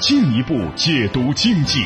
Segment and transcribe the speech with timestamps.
[0.00, 1.84] 进一步解读经济。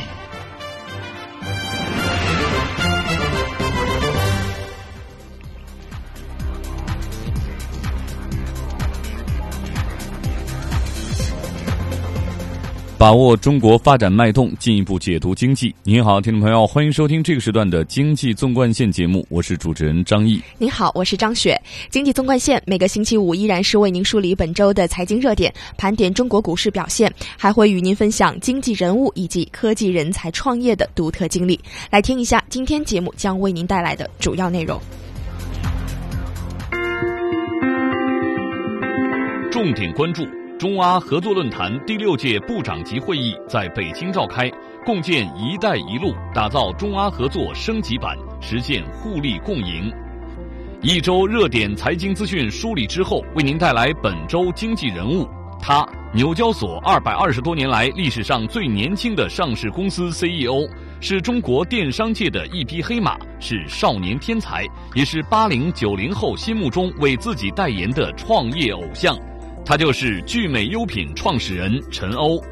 [13.03, 15.75] 把握中国发展脉动，进一步解读经济。
[15.83, 20.41] 您好，听众朋友，欢迎收听这个时段的《经济纵贯线》节目，我是主持人张毅。
[20.57, 21.61] 您好，我是张雪。
[21.91, 31.59] 《经济纵贯线》每个星期五依然是为您梳理本周的财经热点，盘点中国股市表现，还会与您分享经济人物以及科技人才创业的独特经历。
[31.91, 34.81] 来听一下今天节目将为您带来的主要内容。
[39.51, 40.23] 重点关注。
[40.63, 44.49] 中阿合作论坛第六届部长级会议在北京召开，
[44.87, 49.93] 共建“一带一路”，打造中阿合作升级版，实现互利共赢。
[50.81, 55.29] 一周热点财经资讯梳理之后，为您带来本周经济人物。
[55.61, 60.65] 他，纽交所二百二十多年来历史上最年轻的上市公司 CEO，
[61.01, 64.65] 是中国电商界的一匹黑马，是少年天才，
[64.95, 69.19] 也是八零九零后心目中为自己代言的创业偶像。
[69.65, 72.43] 他就是聚美优品创始人陈欧。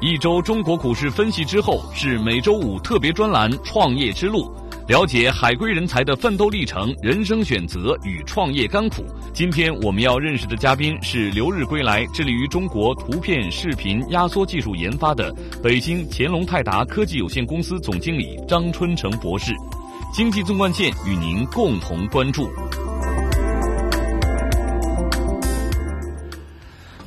[0.00, 4.44] 一周中国股市分析之后，是每周五特别专栏《创业之路》，
[4.88, 9.04] 了解海归人才的奋斗历程、人生选择与创业甘苦。
[9.32, 19.52] 今天我们要认识的嘉宾是留日归来、致力于中国图片视频压缩技术研发的北京乾隆泰达科技有限公司总经理张春成博士。
[20.12, 22.48] 经济纵贯线与您共同关注。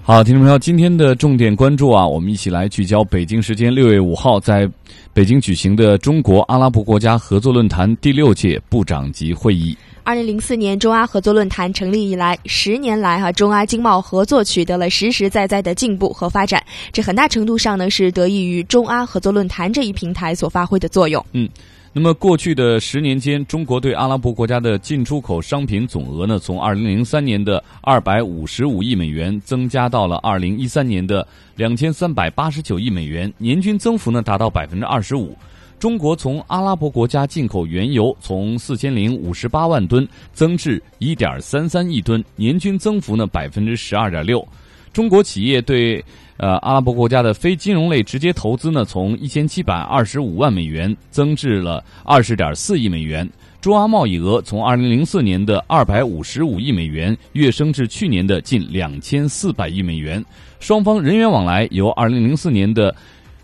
[0.07, 4.69] 好，听众朋友，今天的重点关注啊，我们一起来聚焦北京时间六月五号在
[5.15, 9.75] 北京举行的中国阿拉伯国家合作论坛第六届部长级会议。
[10.03, 21.25] 二零零四年中阿合作论坛成立以来，十年来哈，中阿经贸合作取得了实实在在的进步和发展，这很大程度上呢是得益于中阿合作论坛这一平台所发挥的作用。
[21.31, 21.49] 嗯。
[21.97, 31.25] 那么，过去的十年间，中国对阿拉伯国家的进出口商品总额呢，从二零零三年的二百五十五亿美元增加到了二零一三年的
[31.55, 35.37] 两千三百八十九亿美元，年均增幅呢达到百分之二十五。
[35.79, 44.45] 中国从阿拉伯国家进口原油从四千零五十八万吨增至一点三三亿吨，年均增幅呢百分之十二点六。
[44.91, 46.03] 中国企业对
[46.37, 53.29] 呃，阿拉伯国家的非金融类直接投资呢，从一千七百二十五万美元增至了二十点四亿美元。
[53.61, 60.23] 中阿贸易额从二零零四年的二百五十五亿美元跃升至去年的近两千四百亿美元。
[60.59, 62.95] 双方人员往来由二零零四年的。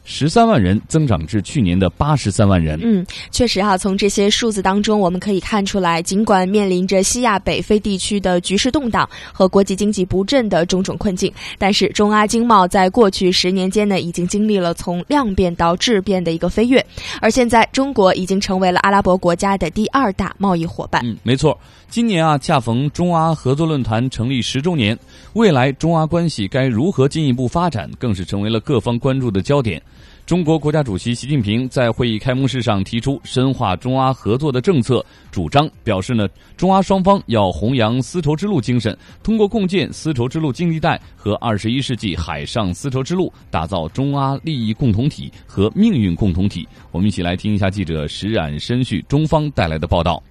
[0.04, 2.80] 十三万人增长至去年的八十三万人。
[2.82, 16.84] 嗯，确实哈，从这些数字当中，我们可以看出来，尽管面临着西亚北非地区的局势动荡和国际经济不振的种种困境，但是中阿经贸在过去十年间呢，已经经历了从量变到质变的一个飞跃，
[17.22, 21.02] 而现在中国已经成为了阿拉伯国家的第二大贸易伙伴。
[21.06, 21.58] 嗯，没错。
[21.92, 24.98] 今年啊，恰逢中阿合作论坛成立十周年，
[25.34, 29.82] 未来中阿关系该如何进一步发展，更是成为了各方关注的焦点。
[30.26, 46.66] 中国国家主席习近平在会议开幕式上提出深化中阿合作的政策主张，表示呢，中阿双方要弘扬丝绸之路精神，通过共建丝绸之路经济带和二十一世纪海上丝绸之路，打造中阿利益共同体和命运共同体。
[46.94, 50.24] 我们一起来听一下记者石冉申旭中方带来的报道。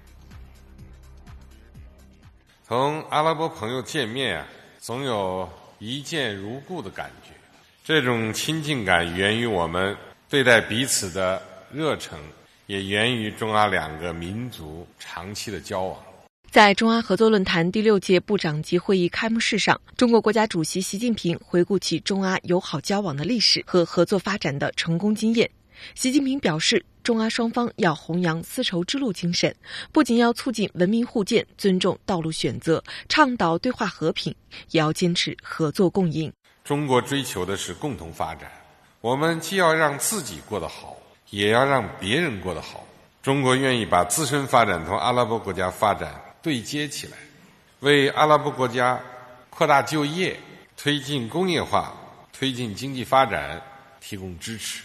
[2.71, 4.47] 同阿拉伯朋友见面啊，
[4.79, 5.49] 总有
[5.79, 7.31] 一见如故的感觉。
[7.83, 9.93] 这种亲近感源于我们
[10.29, 12.17] 对待彼此的热诚，
[12.67, 15.99] 也源于中阿两个民族长期的交往。
[16.49, 25.51] 在中阿合作论坛第六届部长级会议开幕式上，中国国家主席习近平回顾起中阿友好交往的历史和合作发展的成功经验。
[25.95, 26.85] 习近平表示。
[27.03, 29.55] 中阿双方要弘扬丝绸之路精神，
[29.91, 34.31] 不仅要促进文明互鉴、尊重道路选择、倡导对话和平，
[34.69, 36.31] 也要坚持合作共赢。
[36.63, 38.51] 中国追求的是共同发展，
[39.01, 40.95] 我们既要让自己过得好，
[41.31, 42.85] 也要让别人过得好。
[43.23, 47.17] 中国愿意把自身发展同阿拉伯国家发展对接起来，
[47.79, 49.01] 为阿拉伯国家
[49.49, 50.39] 扩大就业、
[50.77, 51.97] 推进工业化、
[52.31, 53.59] 推进经济发展、
[53.99, 54.83] 提供支持。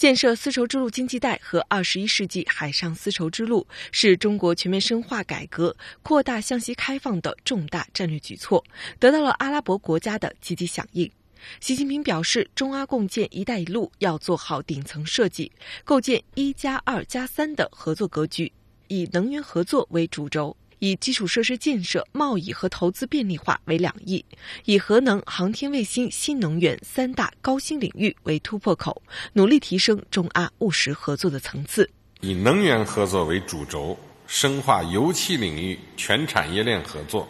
[0.00, 8.64] 建设丝绸之路经济带和二十一世纪海上丝绸之路是中国全面深化改革、扩大向西开放的重大战略举措，
[8.98, 11.12] 得到了阿拉伯国家的积极响应。
[11.60, 15.52] 习近平表示，中阿共建“一带一路”要做好顶层设计，
[15.84, 18.50] 构建“一加二加三”的合作格局，
[18.88, 20.56] 以能源合作为主轴。
[20.80, 24.24] 以基础设施建设、贸易和投资便利化为两翼，
[24.64, 29.00] 以核能、航天卫星、新能源三大高新领域为突破口，
[29.32, 31.88] 努力提升中阿务实合作的层次。
[32.20, 37.28] 以能源合作为主轴，深化油气领域全产业链合作，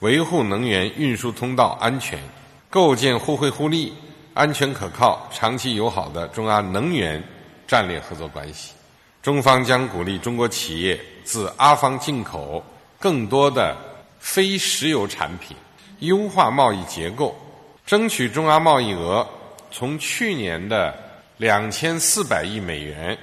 [0.00, 2.18] 维护能源运输通道安全，
[2.68, 3.92] 构建互惠互利、
[4.34, 7.22] 安全可靠、长期友好的中阿能源
[7.66, 8.72] 战略合作关系。
[9.22, 12.64] 中方将鼓励中国企业自阿方进口
[12.98, 13.76] 更多的
[14.18, 15.54] 非石油产品，
[15.98, 17.36] 优化贸易结构，
[17.84, 19.26] 争取中阿贸易额
[19.70, 20.94] 从去年的
[21.36, 23.16] 两千四百亿美元，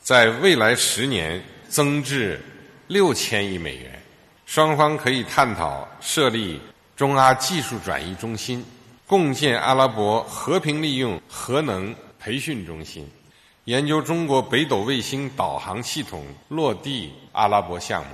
[0.00, 2.40] 在未来十年增至
[2.88, 3.92] 六千亿美元。
[4.46, 6.60] 双方可以探讨设立
[6.96, 8.64] 中阿技术转移中心，
[9.06, 13.08] 共建阿拉伯和平利用核能培训中心。
[13.66, 18.10] 研究中国北斗卫星导航系统落地阿拉伯项目。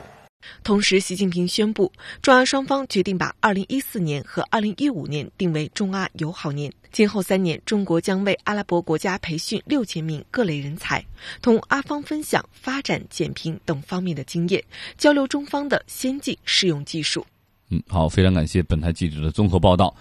[0.64, 6.72] 同时，习近平宣布，中阿双方决定把2014年和2015年定为中阿友好年。
[6.90, 11.04] 今后三年，中国将为阿拉伯国家培训六千名各类人才，
[11.43, 14.64] 同阿方分享发展、减贫等方面的经验，
[14.96, 17.26] 交流中方的先进适用技术。
[17.69, 19.94] 嗯，好，非常感谢本台记者的综合报道。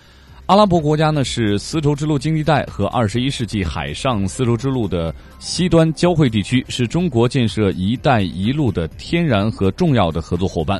[0.51, 10.77] 阿拉伯国家呢是丝绸之路经济带和二十一世纪海上丝绸之路的西端交汇地区，是中国建设“一带一路”的天然和重要的合作伙伴。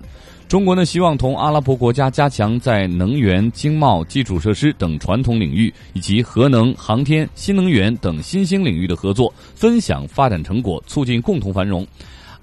[0.50, 11.88] 中国呢希望同阿拉伯国家加强在能源、经贸、基础设施等传统领域，以及核能、航天、新能源等新兴领域的合作，分享发展成果，促进共同繁荣。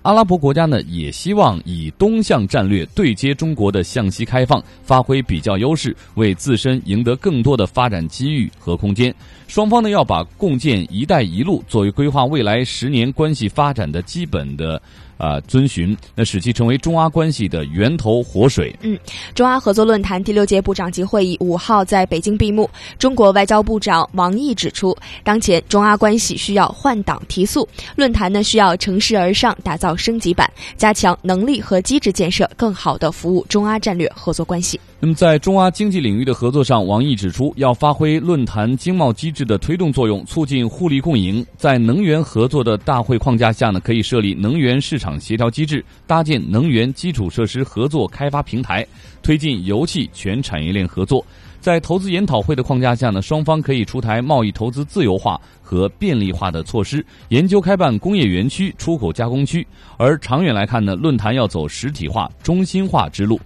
[0.08, 9.14] 阿拉伯国家呢，也希望以东向战略对接中国的向西开放，发挥比较优势，为自身赢得更多的发展机遇和空间。
[9.48, 14.80] 双方呢，要把共建“一带一路”作为规划未来十年关系发展的基本的。
[15.18, 18.74] 啊，遵循那使其成为中阿关系的源头活水。
[18.80, 18.98] 嗯，
[19.34, 22.70] 中阿合作论坛第六届部长级会议五号在北京闭幕。
[22.98, 34.78] 中国外交部长王毅指出，当前中阿关系需要换挡提速，论坛呢需要乘势而上，打造升级版，加强能力和机制建设，更好的服务中阿战略合作关系。
[35.00, 41.44] 那么，在中阿经济领域的合作上，王毅指出，要发挥论坛经贸机制的推动作用，促进互利共赢。
[41.56, 48.84] 在能源合作的大会框架下呢，可以设立能源市协调机制，搭建能源基础设施合作开发平台，
[49.22, 51.24] 推进油气全产业链合作。
[51.60, 59.66] 在投资研讨会的框架下呢，双方可以出台贸易投资自由化和便利化的措施，研究开办工业园区、出口加工区。
[59.96, 63.38] 而长远来看呢，论坛要走实体化、中心化之路。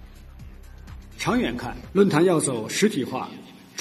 [1.17, 3.29] 长远看，论坛要走实体化、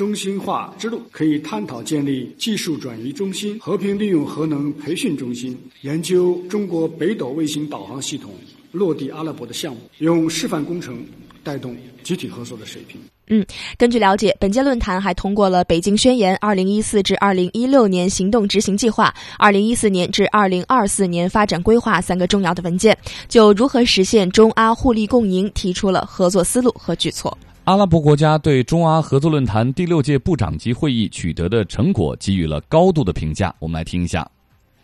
[0.02, 8.32] 中心化之路，可以探讨建立技术转移中心、和平利用核能培训中心，研究中国北斗卫星导航系统
[8.72, 11.06] 落地阿拉伯的项目，用示范工程
[11.44, 13.00] 带动集体合作的水平。
[13.28, 13.46] 嗯，
[13.78, 27.38] 根据了解，本届论坛还通过了《北京宣言》二零一四至二零一六年行动执行计划、二零一四年至二零二四年发展规划三个重要的文件，就如何实现中阿互利共赢提出了合作思路和举措。
[27.64, 33.54] 阿拉伯国家对中阿合作论坛第六届部长级会议取得的成果给予了高度的评价。
[33.60, 34.28] 我们来听一下。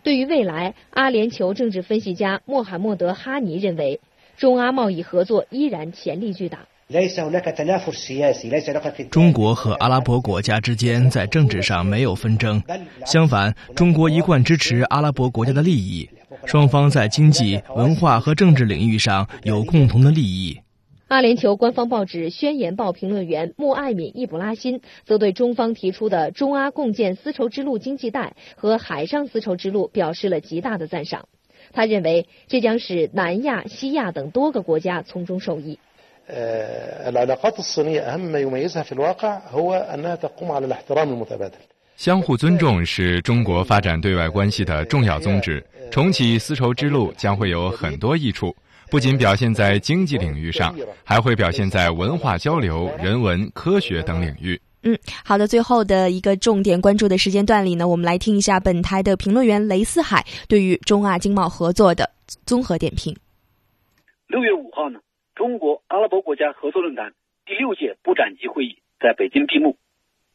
[0.05, 3.99] 对于未来，阿联酋政治分析家穆罕默德·哈尼认为，
[4.37, 6.61] 中阿贸易合作依然潜力巨大。
[9.11, 12.63] 中国和阿拉伯国家之间在政治上没有纷争，
[13.05, 16.09] 相反，中国一贯支持阿拉伯国家的利益，
[16.47, 20.57] 双方在经济、文化和政治领域上有共同的利益。
[21.09, 31.27] 阿联酋官方报纸《宣言报》评论员穆艾敏·易卜拉欣则对中方提出的中阿共建丝绸之路经济带和海上丝绸之路表示了极大的赞赏。
[31.73, 35.79] 他认为，这将使南亚、西亚等多个国家从中受益。
[41.97, 45.65] 相互尊重是中国发展对外关系的重要宗旨。
[45.91, 48.55] 重启丝绸之路将会有很多益处，
[48.91, 54.59] 不仅表现在经济领域上，还会表现在文化交流、人文、科学等领域。
[54.83, 55.47] 嗯，好的。
[55.47, 62.09] 最后的一个重点关注的时间段里呢，我们来听一下本台的评论员雷思海对于中阿经贸合作的
[62.47, 63.15] 综合点评。
[64.27, 65.01] 六月五号呢？
[65.35, 67.13] 中国阿拉伯国家合作论坛
[67.45, 69.77] 第六届部长级会议在北京闭幕，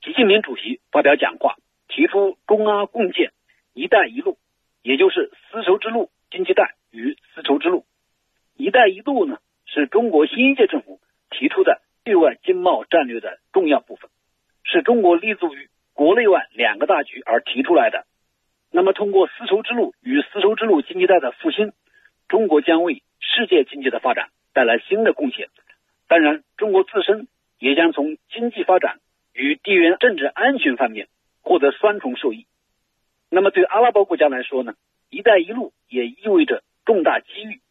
[0.04, 1.56] 习近平主席发表讲话，
[1.88, 3.32] 提出中阿共建
[3.74, 4.38] “一带一路”，
[4.84, 7.86] 也就是丝绸之路经济带与丝绸之路。
[8.56, 14.10] “一带一路”呢，是中国新一届政府提出的对外经贸战略的重要部分，
[14.64, 18.06] 是中国立足于国内外两个大局而提出来的。
[18.72, 21.74] 那么，通过丝绸之路与丝绸之路经济带的复兴，
[22.28, 25.50] 中国将为世界经济的发展带来新的贡献。
[26.08, 27.28] 当然，中国自身
[27.60, 29.00] 也将从经济发展
[29.34, 31.08] 与地缘政治安全方面
[31.42, 32.48] 获得双重受益。
[33.30, 34.74] 那么，对阿拉伯国家来说呢
[35.10, 37.62] ？“一带一路”也意味着重大机遇。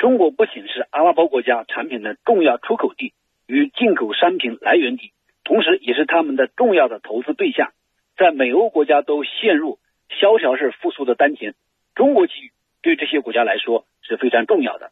[0.00, 3.12] 中国不仅是阿拉伯国家产品的重要出口地
[3.46, 5.12] 与进口商品来源地，
[5.44, 7.72] 同时也是他们的重要的投资对象。
[8.16, 9.78] 在美欧国家都陷入
[10.08, 11.54] 萧条式复苏的当前，
[11.94, 14.90] 中国机遇对这些国家来说是非常重要的。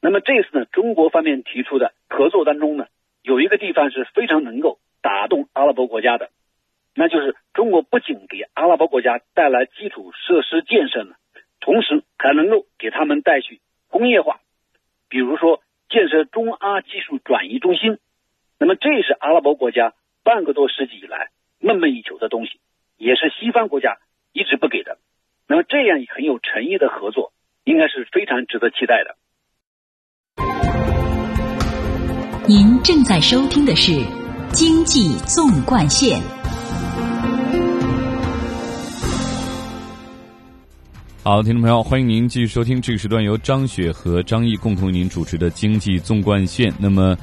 [0.00, 2.86] 那么这次呢，中国方面提出的合作当中呢，
[3.24, 6.30] 有一个地方是非常能够打动阿拉伯国家的，
[6.94, 11.16] 那就是中国不仅给阿拉伯国家带来基础设施建设呢，
[11.58, 14.40] 同时还能够给他们带去工业化，
[15.08, 17.98] 比如说建设中阿技术转移中心。
[18.58, 22.60] 那么这是阿拉伯国家半个多世纪以来梦寐以求的东西，
[22.96, 23.98] 也是西方国家
[24.32, 24.98] 一直不给的。
[25.46, 27.32] 那么这样很有诚意的合作，
[27.64, 29.16] 应该是非常值得期待的。
[32.46, 33.92] 您正在收听的是
[34.52, 36.20] 《经济纵贯线》。
[41.24, 46.70] 好，听众朋友，欢迎您继续收听这个时段由张雪和张毅共同为您主持的《经济纵贯线》。
[46.78, 47.18] 那么，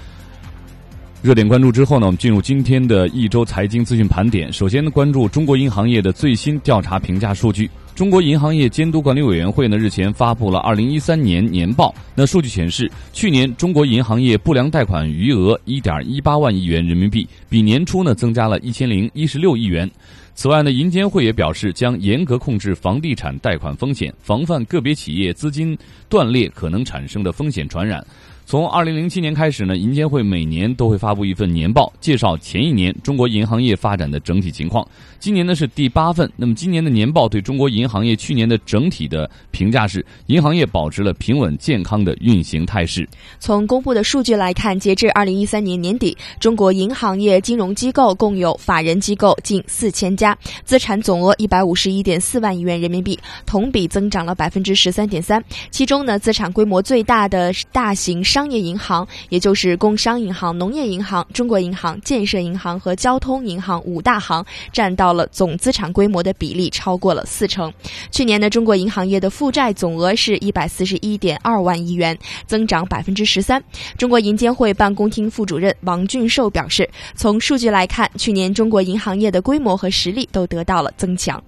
[1.23, 4.51] 热点关注之后呢，我们进入今天的一周财经资讯盘点。
[4.51, 7.69] 首先呢，关注中国银行业的最新调查评价数据。
[7.95, 11.95] 中国银行业监督管理委员会呢日前发布了二零一三年年报。
[12.13, 19.89] 那数据显示，去年中国银行业不良贷款余额一点一八万亿元人民币，比年初呢增加了一千零一十六亿元。
[20.35, 25.75] 此外呢，银监会也表示将严格控制房地产贷款风险，防范个别企业资金
[26.09, 28.05] 断裂可能产生的风险传染。
[28.45, 34.87] 从二零零七年开始呢，银监会每年都会发布一份年报，介绍前一年中国银行业发展的整体情况。
[35.19, 36.31] 今年呢是第八份。
[36.35, 43.09] 那么今年的年报对中国银行业去年的整体的评价是：银行业保持了平稳健康的运行态势。
[43.39, 55.43] 从公布的数据来看，截至二零一三年年底，中国银行业金融机构共有法人机构近四千家，资产总额一百五十一点四万亿元人民币，同比增长了百分之十三点三。
[55.71, 58.23] 其中呢，资产规模最大的大型。
[58.35, 67.73] 商业银行，也就是工商银行、农业银行、中国银行、建设银行和交通银行五大行，占到了总资产规模的比例超过了四成。
[68.11, 73.63] 去年呢，中国银行业的负债总额是一百四十一点二万亿元，增长百分之十三。
[73.97, 81.41] 中国银监会办公厅副主任王俊寿表示，从数据来看，去年中国银行业的规模和实力都得到了增强。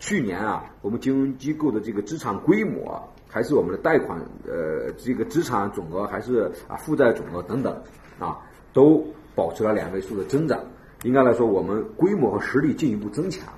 [0.00, 3.00] 去年啊，我们金融机构的这个资产规模。
[3.32, 7.74] 还是我们的贷款，呃，这个资产总额，还是啊负债总额等等，
[8.18, 8.38] 啊，
[8.74, 9.02] 都
[9.34, 10.60] 保持了两位数的增长。
[11.02, 13.48] 应该来说，我们规模和实力进一步增强。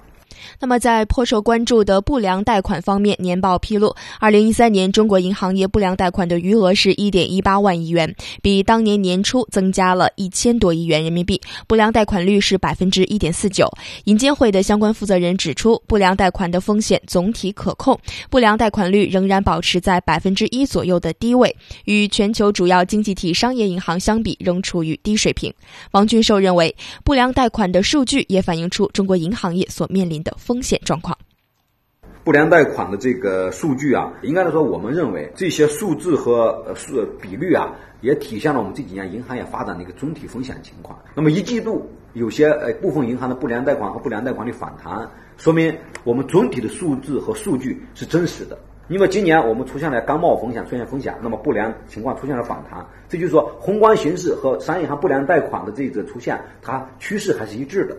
[0.61, 13.71] 那么，在颇受关注的不良贷款方面，年报披露，二零一三年中国银行业不良贷款的余额是一点一八万亿元，比当年年初增加了一千多亿元人民币，不良贷款率是百分之一点四九。
[14.05, 17.99] 银监会的相关负责人指出，不良贷款的风险总体可控，
[18.31, 25.53] 不良贷款率仍然保持在百分之一左右的低位，与全球主要经济体商业银行相比，仍处于低水平。
[25.93, 26.75] 王俊寿认为，
[27.05, 30.35] 不良贷款的数据也反映出中国银行业所面临的。
[30.37, 31.16] 风险状况，
[32.23, 40.99] 不良贷款的这个数据啊，应该来说，我们认为这些数字和呃数比率啊，也体现了我们这几年银行业发展的一个总体风险情况。
[41.14, 48.59] 那么一季度有些呃部分银行的不良贷款和不良贷款的反弹，说明我们总体的数字和数据是真实的。
[48.88, 57.97] 因为今年我们出现了刚冒风险出现风险，那么不良情况出现了反弹，这就是说宏观形势和商业银行不良贷款的这个出现，它趋势还是一致的。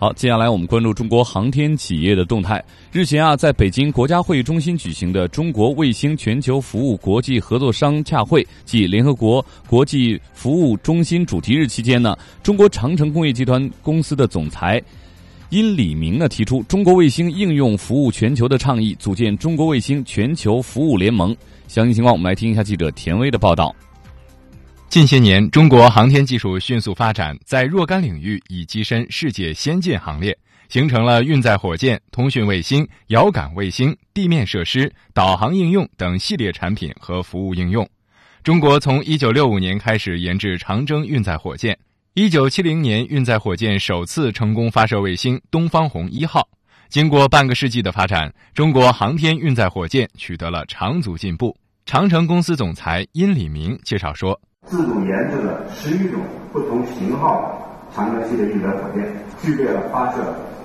[0.00, 2.64] 好，接下来我们关注中国航天企业的动态。
[2.92, 14.80] 日前啊，在北京国家会议中心举行的中国卫星全球服务国际合作商洽会暨联合国国际服务中心主题日期间呢，中国长城工业集团公司的总裁
[15.50, 21.36] 殷礼明呢提出中国卫星应用服务全球的倡议，组建中国卫星全球服务联盟。
[21.66, 23.74] 详细情况，我们来听一下记者田威的报道。
[24.88, 30.36] 近些年，中国航天技术迅速发展，在若干领域已跻身世界先进行列，
[30.70, 37.86] 形成了运载火箭、通讯卫星、遥感卫星、地面设施、导航应用等系列产品和服务应用。
[38.42, 41.78] 中国从1965年开始研制长征运载火箭
[42.14, 46.48] 一九七零年，运载火箭首次成功发射卫星“东方红一号”。
[46.88, 51.54] 经过半个世纪的发展，中国航天运载火箭取得了长足进步。
[51.84, 54.38] 长城公司总裁殷礼明介绍说
[54.68, 56.20] ：“自主研制了十余种
[56.52, 59.04] 不同型号的长征系列运载火箭，
[59.42, 60.18] 具备了发射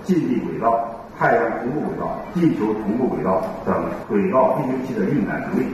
[0.03, 3.73] 近地轨道、太阳同步轨道、地球同步轨道等
[4.07, 5.65] 轨道飞行器的运载能力。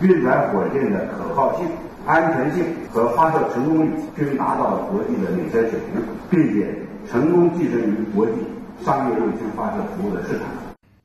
[0.00, 1.66] 运载火箭的可靠性。”
[2.06, 6.74] 安全性和发射成功率均达到了国际的领先水平，并且
[7.06, 8.32] 成功跻身于国际
[8.82, 10.46] 商业卫星发射服务的市场。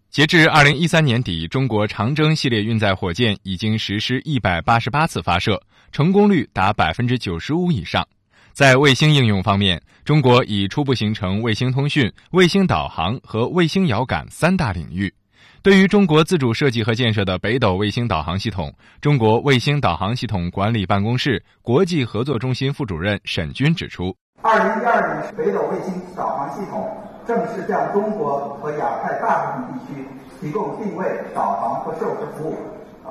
[0.10, 5.62] 截至二零一三年底，中国长征系列运载火箭已经实施一百八十八次发射，
[5.94, 8.04] 成功率达百分之九十五以上。
[8.52, 15.14] 在卫星应用方面，中国已初步形成卫星通讯、卫星导航和卫星遥感三大领域。
[15.62, 26.90] 对于中国自主设计和建设的北斗卫星导航系统，中国卫星导航系统管理办公室国际合作中心副主任沈军指出：，二零一二年，北斗卫星导航系统
[27.28, 30.08] 正式向中国和亚太大部分地区
[30.42, 32.58] 提供定位、导航和授时服务。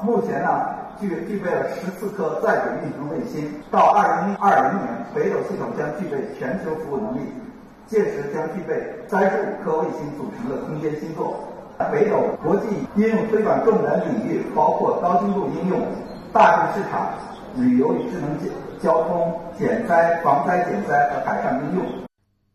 [0.03, 0.51] 目前呢，
[1.03, 3.51] 具具备了十四颗在轨运行卫星。
[3.71, 7.21] 到二零二零年，北斗系统将具备全球服务能力，
[7.87, 11.49] 届时将具备三十五颗卫星组成的空间星座。
[11.91, 15.81] 北斗国际应用推广重点领域包括高精度应用、
[16.33, 17.09] 大众市场、
[17.57, 21.85] 旅游与智能交交通、减灾、防灾减灾和海上应用。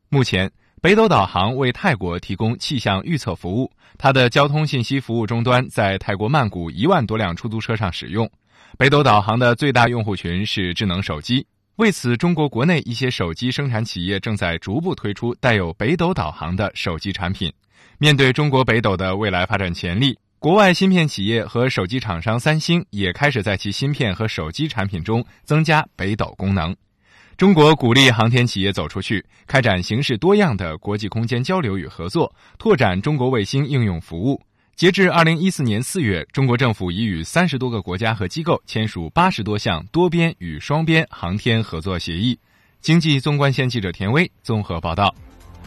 [0.10, 8.30] 目前，北斗导航为泰国提供气象预测服务，它的交通信息服务终端在泰国曼谷一万多辆出租车上使用。
[8.78, 17.52] 北斗导航的最大用户群是智能手机，为此，中国国内一些手机生产企业正在逐步推出带有北斗导航的手机产品。
[17.98, 26.76] 面对中国北斗的未来发展潜力，国外芯片企业和手机厂商三星也开始在其芯片和手机产品中增加北斗功能。
[27.38, 34.42] 中国鼓励航天企业走出去，开展形式多样的国际空间交流与合作，拓展中国卫星应用服务。
[34.76, 42.40] 截至二零一四年四月，中国政府已与三十多个国家和机构签署八十多项多边与双边航天合作协议。
[42.82, 45.14] 经济纵贯线记者田威综合报道。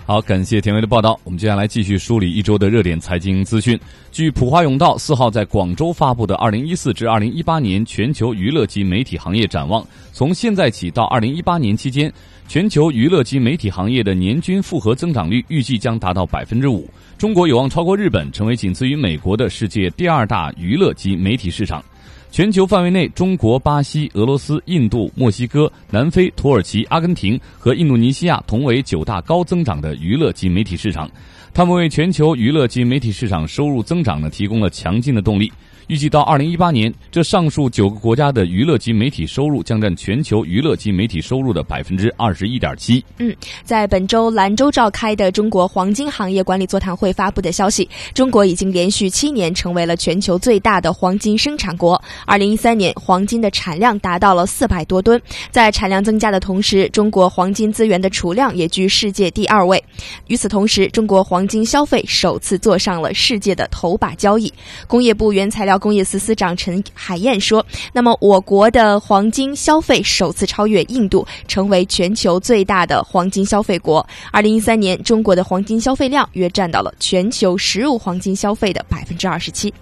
[0.07, 1.19] 好，感谢田威的报道。
[1.23, 3.79] 我们接下来继续梳理一周的热点财经资讯。
[4.11, 9.81] 据普华永道四号在广州发布的《二零一四至二零一八年全球娱乐及媒体行业展望》，
[10.13, 12.13] 从现在起到二零一八年期间，
[12.49, 16.91] 全球娱乐及媒体行业的年均复合增长率预计将达到百分之五。
[17.17, 21.85] 中国有望超过日本，成为仅次于美国的世界第二大娱乐及媒体市场。
[22.31, 31.11] 全球范围内，中国、巴西、俄罗斯、印度、墨西哥、南非、土耳其、阿根廷和印度尼西亚同为九大高增长的娱乐及媒体市场，
[31.53, 35.53] 他们为全球娱乐及媒体市场收入增长呢提供了强劲的动力。
[35.91, 43.05] 预计到二零一八年，这上述九个国家的娱乐及媒体收入将占全球娱乐及媒体收入的百分之二十一点七。
[43.19, 52.01] 嗯，在本周兰州召开的中国黄金行业管理座谈会发布的消息，中国已经连续七年成为了全球最大的黄金生产国。
[52.25, 55.21] 二零一三年，黄金的产量达到了四百多吨。
[55.51, 59.83] 在产量增加的同时，中国黄金资源的储量也居世界第二位。
[60.29, 64.55] 与此同时，中国黄金消费首次坐上了世界的头把交椅。
[64.87, 65.80] 工业部原材料。
[65.81, 74.07] 工业司司长陈海燕说：“那么，我国的黄金消费首次超越印度，成为全球最大的黄金消费国。
[74.31, 79.73] 二零一三年，中国的黄金消费量约占到了全球实物黄金消费的百分之二十七。”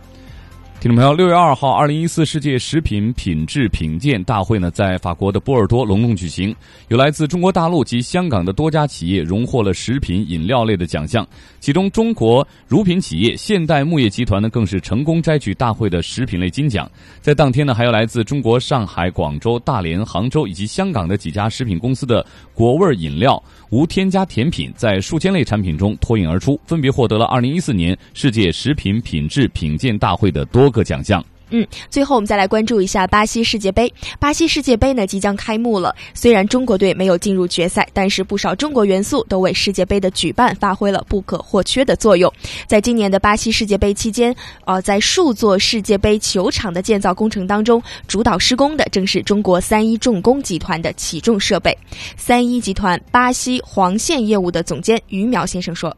[0.81, 6.55] 听众朋友，六月二号，二零一四世界食品品质品鉴大会呢，在法国的波尔多隆重举行。
[6.87, 11.27] 有来自中国大陆及香港的多家企业荣获了食品饮料类的奖项，
[11.61, 16.91] 其中中国乳品企业现代牧业集团呢，更是成功摘取大会的食品类金奖。
[17.21, 30.45] 在当天呢，还有来自中国上海、广州、大连、杭州以及香港的几家食品公司的果味饮料、无添加甜品，在数千类产品中脱颖而出，分别获得了2014年世界食品品质品鉴大会的。
[30.47, 31.23] 多个奖项。
[31.51, 33.93] 嗯，最后我们再来关注一下巴西世界杯。
[34.19, 42.33] 巴西世界杯呢即将开幕了，虽然中国队没有进入决赛，但是不少中国元素都为世界杯的举办发挥了不可或缺的作用。
[42.67, 44.35] 在今年的巴西世界杯期间，
[44.65, 51.77] 呃，在数座世界杯球场的建造工程当中，主导施工的正是中国三一重工集团的起重设备。
[52.17, 55.97] 三一集团巴西黄线业务的总监于淼先生说：“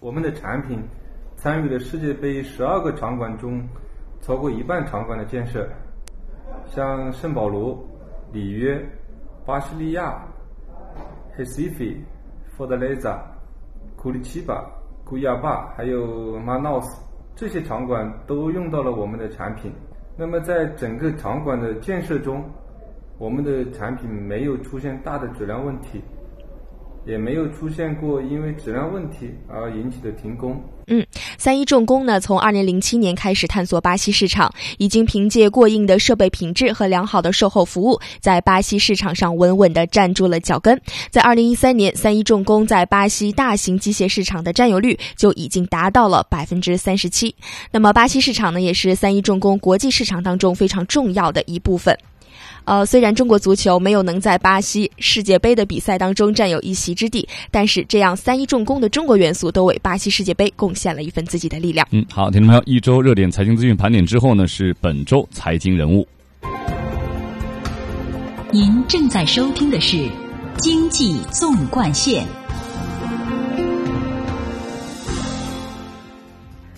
[0.00, 0.78] 我们的产品
[1.36, 3.62] 参与了世界杯十二个场馆中。”
[4.24, 5.68] 超过一半场馆的建设，
[6.66, 7.78] 像圣保罗、
[8.32, 8.82] 里约、
[9.44, 10.24] 巴西利亚、
[11.36, 11.94] 黑西菲、
[12.56, 13.22] 佛德雷扎、
[13.94, 14.64] 库里奇巴、
[15.04, 17.04] 古亚巴，还有马瑙斯
[17.36, 19.70] 这些场馆都用到了我们的产品。
[20.16, 22.42] 那么在整个场馆的建设中，
[23.18, 26.02] 我们的产品没有出现大的质量问题，
[27.06, 30.60] 也没有出现过因为质量问题而引起的停工。
[30.86, 31.02] 嗯，
[31.38, 40.78] 三一重工呢，从二零零七年开始探索巴西市场，已经凭借过硬的设备品质和良好的售后服务，在巴西市场上稳稳地站住了脚跟。
[41.10, 47.34] 在二零一三年，三一重工在巴西大型机械市场的占有率就已经达到了百分之三十七。
[47.70, 51.96] 那么，巴西市场呢，也是三一重工国际市场当中非常重要的一部分。
[52.64, 61.86] 呃，虽然中国足球没有能在巴西世界杯的比赛当中占有一席之地，但是这样三一重工的中国元素都为巴西世界杯贡献了一份自己的力量。
[61.90, 66.06] 嗯，好，听众朋友，一周热点财经资讯盘点之后呢，是本周财经人物。
[68.50, 69.96] 您正在收听的是
[70.58, 72.24] 《经济纵贯线》。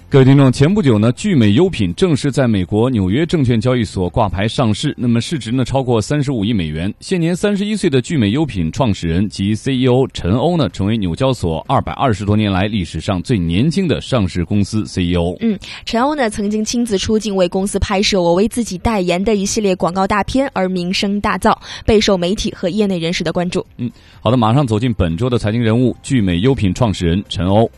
[0.09, 6.95] 各位听众，前不久呢，聚美优品正式在美国纽约证券交易所挂牌上市，那么市值呢超过三十五亿美元。
[7.01, 15.37] 现年三十一岁的聚美优品创始人及 CEO 陈欧呢，成为纽交所二百二十多年来历史上最年轻的上市公司 CEO。
[15.40, 21.53] 嗯，陈欧呢曾经亲自出镜为公司拍摄我为自己代言的一系列广告大片，而名声大噪，
[21.85, 23.66] 备受媒体和业内人士的关注。
[23.77, 23.90] 嗯，
[24.21, 27.69] 好的，马上走进本周的财经人物——聚美优品创始人陈欧。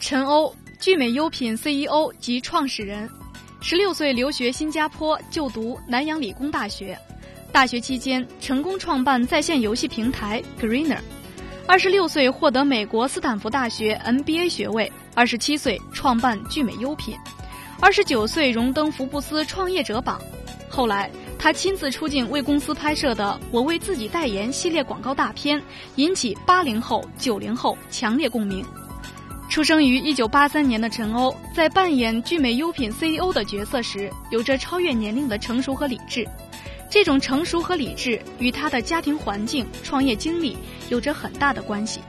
[0.00, 3.08] 陈欧，聚美优品 CEO 及创始人，
[3.60, 6.98] 十六岁留学新加坡，就读南洋理工大学。
[7.52, 10.98] 大学期间成功创办在线游戏平台 Greener。
[11.66, 14.90] 二十六岁获得美国斯坦福大学 MBA 学位。
[15.14, 17.14] 二十七岁创办聚美优品。
[17.78, 20.18] 二十九岁荣登福布斯创业者榜。
[20.70, 25.62] 后来他亲自出镜为公司拍摄的《我为自己代言》系列广告大片，
[25.96, 28.64] 引起八零后、九零后强烈共鸣。
[29.50, 36.24] 出生于一九八三年的陈欧，在扮演聚美优品 CEO 的角色时，有着超越年龄的成熟和理智。
[36.88, 40.56] 这种成熟和理智与他的家庭环境、创业经历
[40.88, 42.00] 有着很大的关系。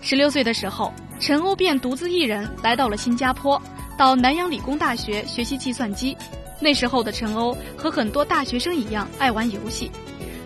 [0.00, 0.90] 十六岁的时候，
[1.20, 3.60] 陈欧便独自一人来到了新加坡，
[3.98, 6.16] 到南洋理工大学学习计算机。
[6.58, 9.90] 那时候的陈欧和很多大学生一样爱玩游戏，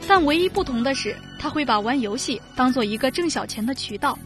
[0.09, 4.19] 但唯一不同的是，他会把玩游戏当做一个挣小钱的渠道。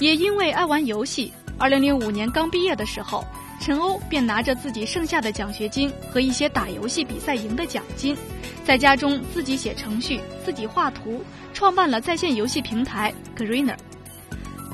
[0.00, 3.22] 也因为爱玩游戏，二零零五年刚毕业的时候，
[3.60, 8.16] 陈欧便拿着自己剩下的奖学金和一些打游戏比赛赢的奖金，
[8.64, 13.76] 在家中自己写程序、自己画图，创办了在线游戏平台 Greener。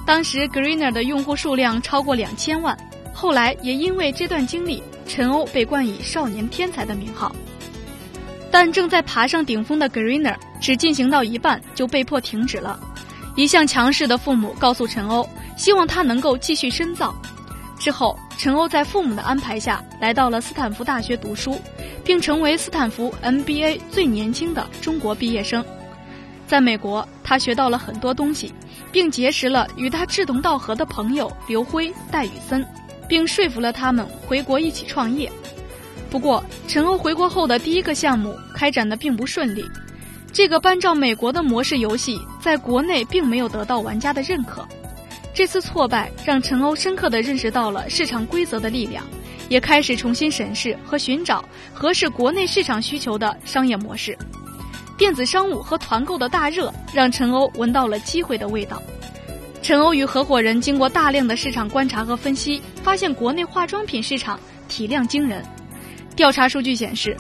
[0.07, 2.79] 当时 Greener 的用户数量超过两千万。
[3.13, 7.35] 后来也因为这段经历，陈欧被冠以“少年天才”的名号。
[8.53, 12.79] 但正在爬上顶峰的 Greener 只进行到一半就被迫停止了。
[13.37, 17.15] 一向强势的父母告诉陈欧，希望他能够继续深造。
[17.79, 21.61] 之后，陈欧在父母的安排下来到了斯坦福大学读书，
[22.03, 25.63] 并成为斯坦福 MBA 最年轻的中国毕业生。
[26.47, 28.55] 在美国，他学到了很多东西，
[28.91, 32.67] 并结识了与他志同道合的朋友刘辉、戴宇森，
[33.07, 35.31] 并说服了他们回国一起创业。
[36.09, 39.63] 不过，陈欧回国后的第一个项目开展的并不顺利。
[40.37, 44.69] 这个搬照美国的模式游戏在国内并没有得到玩家的认可，
[45.33, 49.03] 这次挫败让陈欧深刻地认识到了市场规则的力量，
[49.49, 54.15] 也开始重新审视和寻找合适国内市场需求的商业模式。
[54.99, 58.83] 电子商务和团购的大热让陈欧闻到了机会的味道。
[59.63, 65.43] 陈欧与合伙人经过大量的市场观察和分析，发现国内化妆品市场体量惊人。
[66.15, 67.17] 调查数据显示。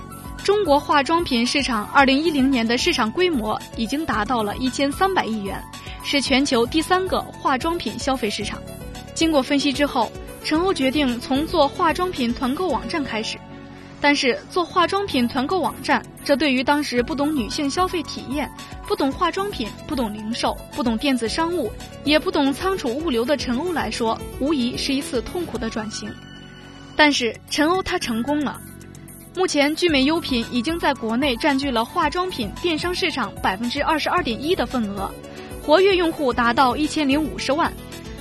[0.46, 5.60] 中国化妆品市场二零一零年的市场规模已经达到了一千三百亿元，
[6.04, 8.62] 是全球第三个化妆品消费市场。
[9.12, 10.08] 经过分析之后，
[10.44, 13.36] 陈欧决定从做化妆品团购网站开始。
[14.00, 18.48] 但是做化妆品团购网站，这对于当时不懂女性消费体验、
[18.86, 21.72] 不懂化妆品、不懂零售、不懂电子商务、
[22.04, 26.08] 也不懂仓储物流的陈欧来说，无疑是一次痛苦的转型。
[26.94, 28.60] 但是陈欧他成功了。
[29.36, 35.10] 目前，聚美优品已经在国内占据了化妆品电商市场百分之二十二点一的份额，
[35.62, 37.70] 活跃用户达到一千零五十万。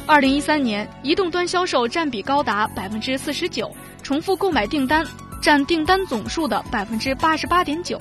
[0.06, 3.74] 二零一三年，移动端销售占比高达百分之四十九，
[4.04, 5.08] 重复购买订单
[5.42, 7.98] 占订单总数的百分之八十八点九。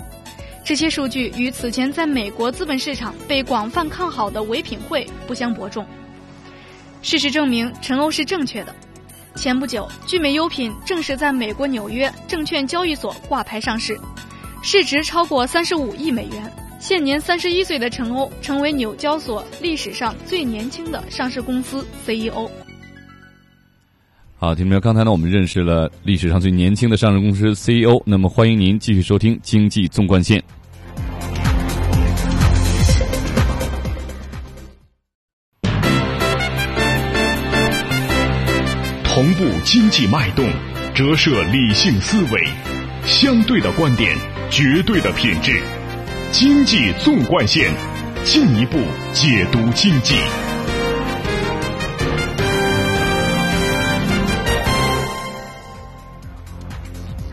[0.65, 5.87] 这些数据与此前在美国资本市场被广泛看好的唯品会不相伯仲。
[7.01, 8.75] 事实证明，陈欧是正确的。
[9.37, 13.99] 前不久，聚美优品正式在美国纽约证券交易所挂牌上市，
[14.63, 16.51] 市值超过三十五亿美元。
[16.79, 22.49] 现年三十一岁的陈欧成为纽交所历史上最年轻的上市公司 CEO。
[24.37, 28.01] 好，听众朋友，刚才呢，我们认识了历史上最年轻的上市公司 CEO。
[28.07, 30.39] 那么，欢迎您继续收听《经济纵贯线》。
[39.15, 40.45] 同步经济脉动，
[40.93, 42.49] 折射理性思维，
[43.05, 44.13] 相对的观点，
[44.51, 45.63] 绝对的品质。
[46.33, 47.73] 经济纵贯线，
[48.25, 48.77] 进一步
[49.13, 50.17] 解读经济。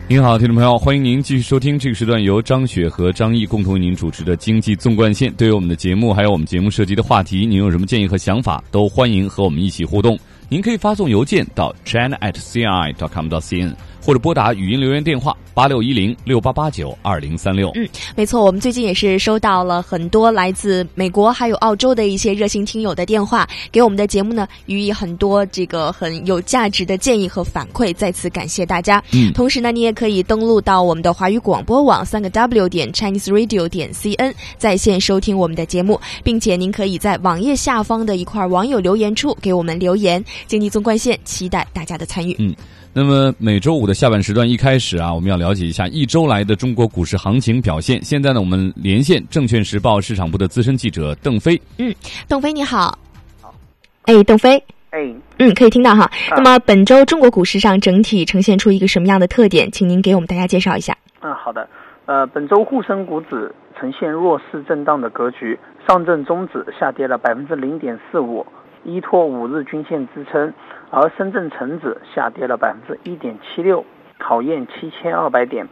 [0.06, 5.32] 您好，听众朋友，欢迎您继续收听这个时段由张雪和张毅共同为您主持的《经济纵贯线》。
[5.34, 10.16] 对于我们的节目，还有我们节目涉及的话题，您有什么建议和想法，都欢迎和我们一起互动。
[10.52, 12.62] 您可以发送邮件到 china at ci
[12.98, 13.74] dot com dot cn。
[14.04, 17.70] 或者拨打语音留言电话八六一零六八八九二零三六。
[17.74, 29.02] 嗯，没错，我们最近也是收到了很多来自美国还有澳洲的一些热心听友的电话，给我们的节目呢予以很多这个很有价值的建议和反馈，再次感谢大家。
[29.12, 40.24] 嗯，同时呢，你也可以登录到我们的华语广播网三个 W 点 Chinese Radio 点 CN 在线收听我们的节目，并且您可以在网页下方的一块网友留言处给我们留言。
[40.46, 42.34] 经济纵贯线，期待大家的参与。
[42.38, 42.54] 嗯。
[42.94, 48.02] 那么每周五的下半时段一开始啊，我们要了解一下一周来的中国股市行情表现。
[48.02, 51.58] 现在呢，我们连线证券时报市场部的资深记者邓飞。
[51.78, 51.94] 嗯，
[52.28, 52.98] 邓飞你好。
[53.40, 53.54] 好。
[54.02, 54.62] 哎，邓飞。
[54.90, 55.10] 哎。
[55.38, 56.10] 嗯，可以听到哈。
[56.32, 59.70] 那么本周中国股市上整体呈现出一个什么样的特点？
[59.70, 60.94] 请您给我们大家介绍一下。
[61.22, 61.66] 嗯，好的。
[62.04, 68.44] 呃，本周沪深股指呈现弱势震荡的格局，上证综指下跌了百分之零点四五。
[68.84, 70.52] 依托五日均线支撑，
[70.94, 73.82] 而深圳成指下跌了百分之一点七六，
[74.18, 75.66] 考验七千二百点。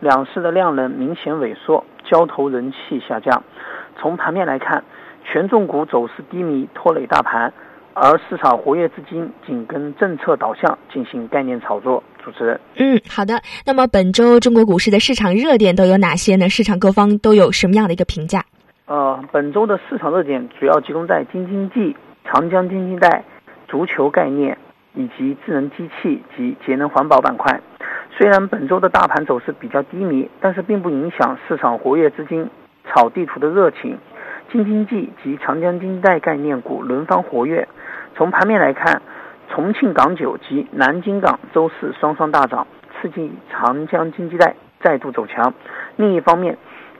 [0.00, 3.42] 两市的量能明显萎缩，交投人气下降。
[3.98, 4.84] 从盘面来看，
[5.24, 7.54] 权重股走势低迷，拖累大盘，
[7.94, 12.04] 而市场活跃资金紧跟政策导向进行概念炒作。
[12.22, 13.40] 主持人，嗯，好的。
[13.64, 16.50] 那么本周中国股市的市场热点都有哪些呢？
[16.50, 18.44] 市场各方都有什么样的一个评价？
[18.84, 21.96] 呃，本周的市场热点主要集中在京津冀。
[22.28, 23.24] 长江经济带、
[23.68, 24.58] 足球概念
[24.96, 27.60] 以及智能机器及节能环保板块，
[28.10, 32.50] 虽然本周的大盘走势比较低迷，但是并不影响市场活跃资金
[32.84, 33.98] 炒地图的热情。
[34.50, 37.68] 京津冀及长江经济带概念股轮番活跃。
[38.14, 39.02] 从盘面来看，
[39.50, 45.52] 重庆港九及南京港周四双双大涨，刺激长江经济带再度走强。
[45.96, 46.56] 另一方面，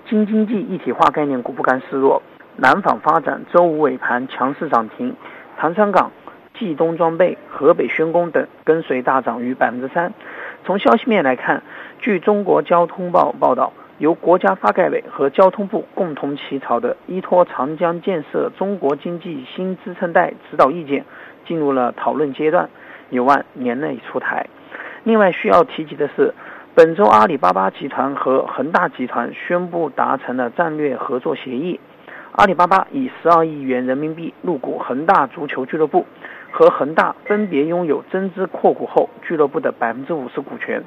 [0.09, 2.23] 京津冀一体化概念股不甘示弱。
[2.57, 5.15] 南纺发展周五尾盘强势涨停，
[5.57, 6.11] 唐山港、
[6.59, 10.13] 冀东装备、河北宣工等跟随大涨逾百分之三。
[10.65, 11.63] 从消息面来看，
[12.01, 21.05] 据中国交通报报道，由国家发改委和交通部共同起草的依托长江建设中国经济新支撑带指导意见
[21.47, 22.69] 进入了讨论阶段，
[23.11, 24.47] 有望年内出台。
[25.05, 26.35] 另外需要提及的是，
[26.75, 31.79] 本周阿里巴巴集团和恒大集团宣布达成了战略合作协议。
[32.33, 36.05] 阿里巴巴以十二亿元人民币入股恒大足球俱乐部，
[36.57, 40.85] 和恒大分别拥有增资扩股后俱乐部的百分之五十股权。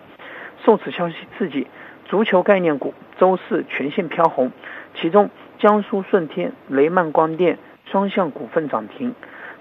[0.65, 1.67] 受此消息刺激，
[2.05, 4.51] 足球概念股周四全线飘红，
[4.95, 5.29] 其中
[5.59, 9.13] 江苏舜天、雷曼光电双向股份涨停，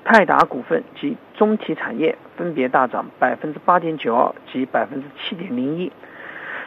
[0.02, 5.92] 泰达股份及中体产业分别大涨百分之八点九二及百分之七点零一。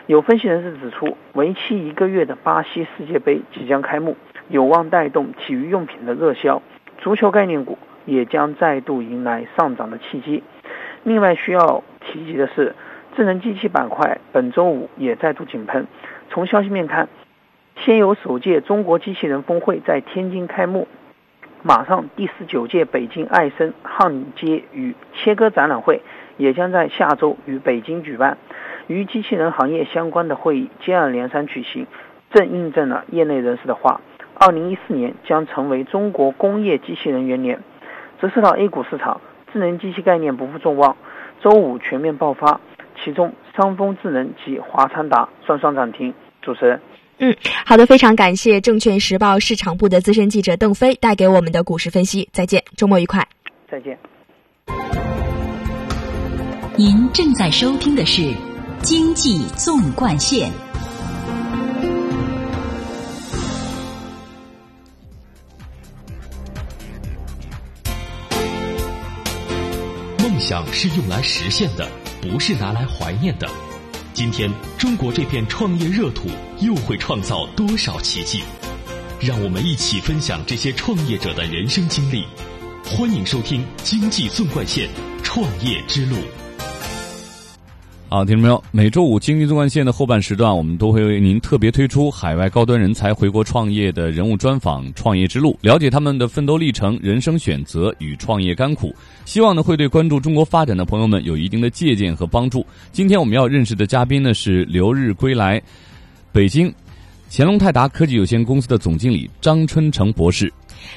[0.06, 4.16] 有分析人士指出，为期一个月的巴西世界杯即将开幕。
[4.50, 6.62] 有望带动体育用品的热销，
[7.00, 10.44] 足球概念股也将再度迎来上涨的契机。
[11.04, 12.76] 另外需要提及的是，
[13.16, 15.88] 智能机器板块本周五也再度井喷。
[16.30, 17.10] 从消息面看，
[17.78, 20.88] 先有首届中国机器人峰会在天津开幕，
[21.64, 26.02] 马上第十九届北京爱森焊接与切割展览会
[26.38, 28.38] 也将在下周于北京举办，
[28.88, 31.88] 与机器人行业相关的会议接二连三举行，
[32.32, 34.02] 正印证了业内人士的话。
[34.36, 37.60] 二零一四年将成为中国工业机器人元年。
[38.22, 39.20] 则是到 A 股市场，
[39.52, 40.96] 智能机器概念不负众望，
[41.42, 42.62] 周五全面爆发，
[43.04, 46.14] 其中商丰智能及华昌达双双涨停。
[46.44, 46.82] 主持人，
[47.20, 52.30] 嗯，好的，非常感谢证券时报市场部的资深记者邓飞带给我们的股市分析。
[52.32, 53.28] 再见，周末愉快。
[53.70, 53.98] 再见。
[56.76, 58.22] 您正在收听的是
[58.82, 60.50] 《经济纵贯线》。
[70.52, 71.90] 想是用来实现的，
[72.22, 73.50] 不是拿来怀念的。
[74.14, 76.28] 今天，中国这片创业热土
[76.60, 78.44] 又会创造多少奇迹？
[79.18, 82.26] 让我们一起分享这些创业者的人生经历。
[82.84, 84.90] 欢迎收听《经济纵贯线》
[85.24, 86.18] 创业之路。
[88.13, 98.93] 好，听众朋友，每周五经济纵贯线的后半时段，我们都会为您特别推出海外高端人才回国创业的人物专访、创业之路，了解他们的奋斗历程、人生选择与创业甘苦。
[99.24, 102.65] 希望呢会对关注中国发展的朋友们有一定的借鉴和帮助。
[102.91, 105.62] 今天我们要认识的嘉宾呢是留日归来，
[106.34, 106.69] 北京
[107.30, 110.52] 乾隆泰达科技有限公司的总经理张春成博士。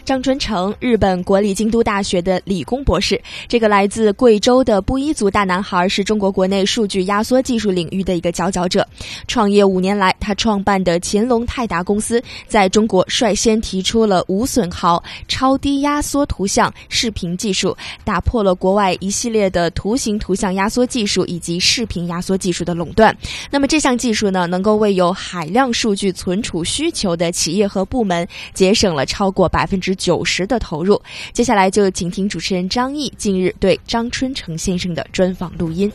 [0.04, 3.20] 张春成，日本国立京都大学的理工博士。
[3.48, 8.86] 这个来自贵州的布依族大男孩是中国国内数据压缩技术领域的一个佼佼者。
[9.26, 23.16] 创业五年来，他创办的乾隆泰达公司在中国率先提出了无损耗、超低压缩图像视频技术，打破了国外一系列的图形图像压缩技术以及视频压缩技术的垄断。
[23.50, 29.94] 那么这项技术呢，能够为有海量数据存储需求的企业和部门节省了超过百分之。
[30.04, 31.00] 九十的投入。
[31.32, 35.90] 接下来就请听主持人张毅近日对张春成先生的专访录音。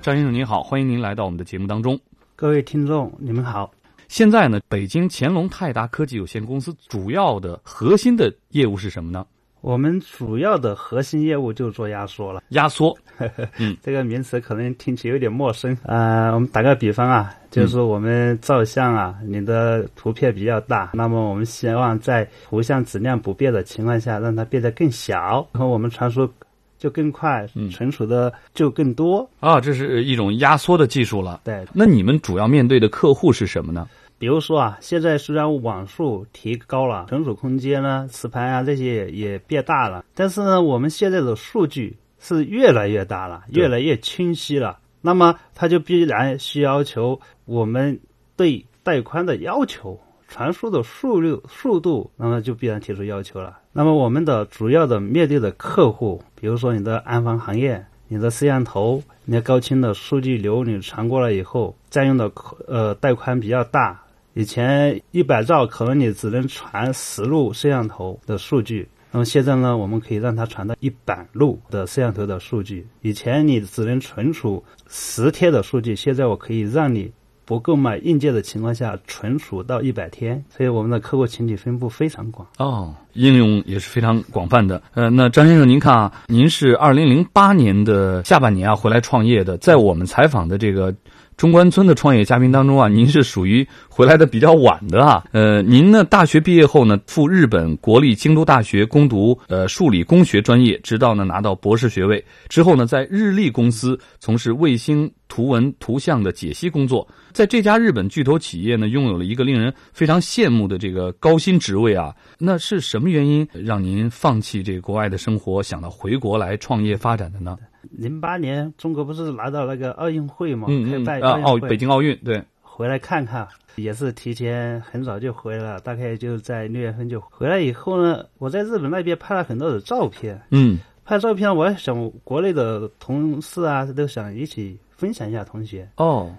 [0.00, 2.00] 张先生您好，欢迎您来到我们的节目当中。
[2.34, 3.70] 各位听众，你们好。
[4.08, 9.26] 现在呢，北京乾隆泰达科技有限公司主要的核心的业务是什么呢？
[9.62, 12.42] 我们主要的核心业务就是做压缩了。
[12.48, 12.96] 压缩，
[13.58, 15.76] 嗯，这个名词可能听起有点陌生。
[15.84, 26.28] 呃，我们打个比方啊，就是我们照相啊，你的图片比较大，那么我们希望在图像质量不变的情况下，让它变得更小，然后我们传输
[26.76, 29.30] 就更快，存储的就更多。
[29.38, 31.40] 啊，这是一种压缩的技术了。
[31.44, 33.88] 对，那你们主要面对的客户是什么呢？
[34.22, 44.78] 比如说啊，现在虽然网速提高了，存储空间呢、磁盘啊这些也变大了，但是呢，我们现在的数据是越来越大了，越来越清晰了。
[45.00, 47.98] 那么它就必然需要求我们
[48.36, 53.58] 对带宽的要求、传输的速率、速度，那么就必然提出要求了。
[53.72, 62.30] 那么我们的主要的面对的客户，比如说你的安防行业、你的摄像头、你的高清的数据流你传过来以后，占用的
[62.68, 64.00] 呃带宽比较大。
[64.34, 72.86] 以前一百兆可能你只能传十路摄像头的数据，那么现在呢，我们可以让它传到一百路的摄像头的数据。
[73.02, 77.12] 以前你只能存储十天的数据，现在我可以让你
[77.44, 80.42] 不购买硬件的情况下存储到一百天。
[80.48, 84.80] 所以我们的客户群体分布非常广哦，应用也是非常广泛的。
[84.94, 90.94] 呃，那张先生，您看啊，您是二零零八年的下半年啊回来创业的，在我们采访的这个。
[91.36, 95.24] 中关村的创业嘉宾当中啊，您是属于回来的比较晚的啊。
[95.32, 107.06] 呃，您呢大学毕业后呢，赴日本国立京都大学攻读呃数理工学专业，直到呢拿到博士学位之后呢，在日立公司从事卫星图文图像的解析工作。
[107.32, 112.14] 在这家日本巨头企业呢，拥有了一个令人非常羡慕的这个高薪职位啊。
[112.38, 117.56] 那是什么原因让您放弃这个国外的生活，想到回国来创业发展的呢？
[117.90, 120.66] 零八年，中国不是拿到那个奥运会嘛？
[120.70, 121.22] 嗯嗯。
[121.22, 122.42] 啊，奥北京奥运对。
[122.62, 127.60] 回来看看，也是提前很早就回来了，大概就在六月份就回来。
[127.60, 130.40] 以后呢，我在日本那边拍了很多的照片。
[130.50, 130.78] 嗯。
[131.04, 135.86] 拍照片，我想国内的同事啊，都想一起分享一下同学。
[135.96, 136.34] 哦。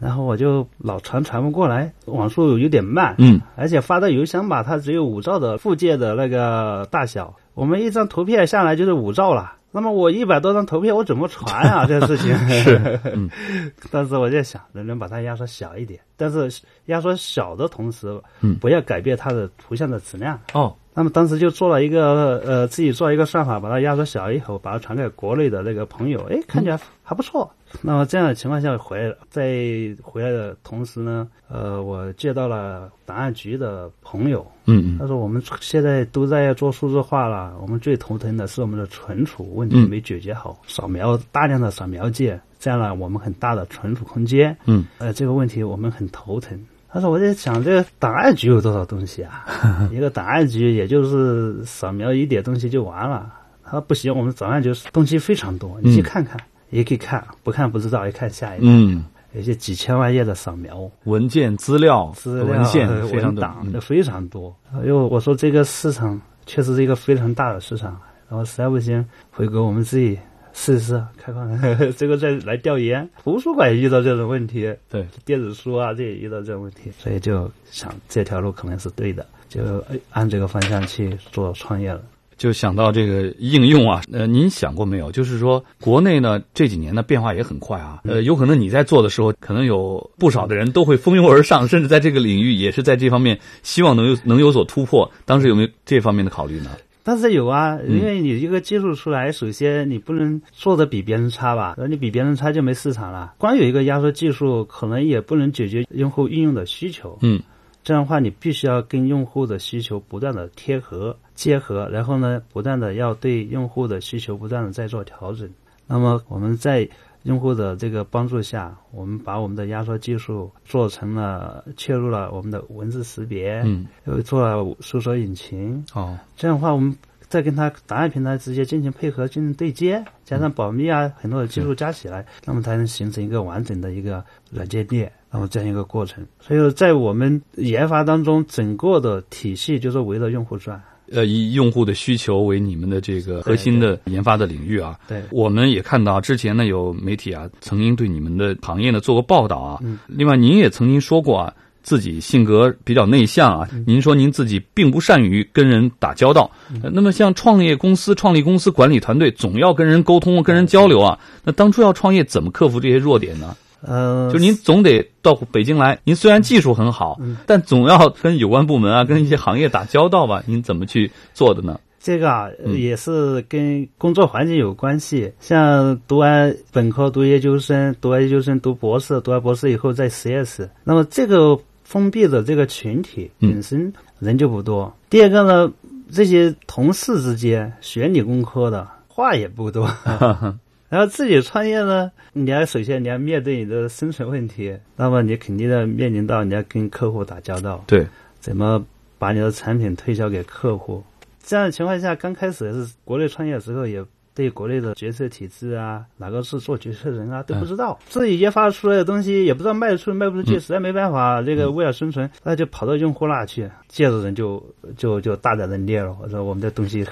[0.00, 3.14] 然后我就老传传不过来，网速有点慢。
[3.18, 3.40] 嗯。
[3.54, 9.52] 而且发到邮箱吧，它只有五兆的附件的那个大小，我们一张图片下来就是五兆了。
[9.76, 11.84] 那么我一百多张图片我怎么传啊？
[11.88, 13.28] 这个事情是，嗯，
[13.90, 15.98] 当时我在想，能不能把它压缩小一点？
[16.16, 20.38] 但是压缩小的同时，嗯，不要改变它的图像的质量。
[20.52, 27.52] 哦，那么当时就做了一个呃，自己做一个算法，把它压缩小以后，把它传给国内的那个朋友，哎，看起来还不错。
[27.82, 46.58] 那么这样的情况下回来了，在回来的同时呢，呃，我接到了档案局的朋友，嗯，他说我们现在都在做数字化了，我们最头疼的是我们的存储问题没解决好，扫描大量的扫描件占了我们很大的存储空间，嗯，呃，这个问题我们很头疼。
[46.88, 49.44] 他说我在想这个档案局有多少东西啊？
[49.90, 53.34] 一个档案局也就是扫描一点东西就完了。
[53.64, 56.38] 他说不行，我们档案局东西非常多，你去看看。
[56.74, 58.68] 也可以看，不看不知道，一看吓一跳。
[58.68, 64.54] 嗯，有些几千万页的扫描文件、资料、资料、文献非常档，非常多。
[64.78, 67.96] 因为我说这个市场确实是一个非常大的市场，
[68.28, 70.18] 然后实在不行，回国我们自己
[70.52, 71.48] 试一试开放，
[71.96, 73.08] 这个再来调研。
[73.22, 79.62] 图书馆也遇到这种问题，对，电子书啊，这也遇到这种问题，所以就想这条路可能是对的，就
[80.10, 82.02] 按这个方向去做创业了。
[82.44, 85.10] 就想到这个应用啊，呃，您想过没有？
[85.10, 95.10] 就是说，国内呢这几年的变化也很快啊，呃，有可能你在做的时候，可能有不少的人都会蜂拥而上，甚至在这个领域也是在这方面希望能有能有所突破。
[95.24, 96.68] 当时有没有这方面的考虑呢？
[97.02, 101.76] 但是有啊，因为你一个技术出来，首先你不能做的比别人差吧？
[101.78, 103.32] 那你比别人差就没市场了。
[103.38, 107.18] 光有一个压缩技术，可能也不能解决用户应用的需求。
[107.22, 107.40] 嗯，
[107.84, 115.48] 这样的话，你必须要跟用户的需求不断的贴合、结合，然后呢，不断的要对用户的需求不断的在做调整。
[115.86, 116.88] 那么我们在
[117.24, 125.84] 用户的这个帮助下，我们把我们的压缩技术做成了切入了我们的文字识别，嗯，又做了搜索引擎。
[125.92, 126.96] 哦，这样的话，我们
[127.28, 136.24] 再跟它答案平台直接进行配合、进行对接，加上保密啊，很多的技术加起来，那么才能形成一个完整的一个软件链，然后这样一个过程。
[136.38, 140.80] 所以在我们研发当中，整个的体系就是围着用户转。
[141.10, 144.96] 呃，以用户的需求为你们的这个核心的研发的领域啊。
[145.08, 149.80] 对，我们也看到之前呢有媒体啊曾经对你们的行业呢做过报道啊。
[149.82, 149.98] 嗯。
[150.06, 153.68] 另外，您也曾经说过啊，自己性格比较内向啊。
[153.88, 156.48] 您说您自己并不善于跟人打交道。
[156.82, 161.18] 呃那么，像创业公司、创立公司管理团队总要跟人沟通、跟人交流啊。
[161.42, 163.56] 那当初要创业，怎么克服这些弱点呢？
[163.86, 170.42] 呃，就您总得到北京来，您虽然技术很好，但总要跟有关部门啊、跟一些行业打交道吧？
[170.46, 171.78] 您怎么去做的呢？
[172.00, 175.32] 这个啊，嗯也是跟工作环境有关系。
[175.40, 184.94] 像读完本科、读研究生、读完研究生、读博士，读完博士以后在实验室，那么这个封闭的这个群体本身人就不多。
[185.08, 185.72] 第二个呢，
[186.12, 189.90] 这些同事之间学理工科的话也不多。
[190.94, 198.06] 然后自己创业呢，你要首先你要面对你的生存问题，那么你肯定要面临到你要跟客户打交道，对，
[198.38, 198.86] 怎么
[199.18, 201.02] 把你的产品推销给客户？
[201.42, 204.04] 这样的情况下，刚开始是国内创业的时候，也
[204.36, 214.64] 对国内的决策体制啊，哪个是做决策人啊都不知道，自己研发出来的东西也不知道卖得出卖不出去，实在没办法，这个为了生存，那就跑到用户那去，借着人就
[214.96, 217.04] 就就大胆的列了，我说我们的东西。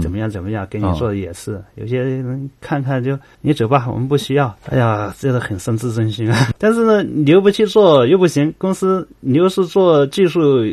[0.00, 0.28] 怎么样？
[0.30, 0.66] 怎么样？
[0.70, 4.54] 给你做的也是，有些人看看就你走吧，我们不需要。
[4.66, 6.48] 哎呀，这个很伤自尊心啊！
[6.58, 8.52] 但是呢，你又不去做又不行。
[8.58, 10.64] 公司你又是做技术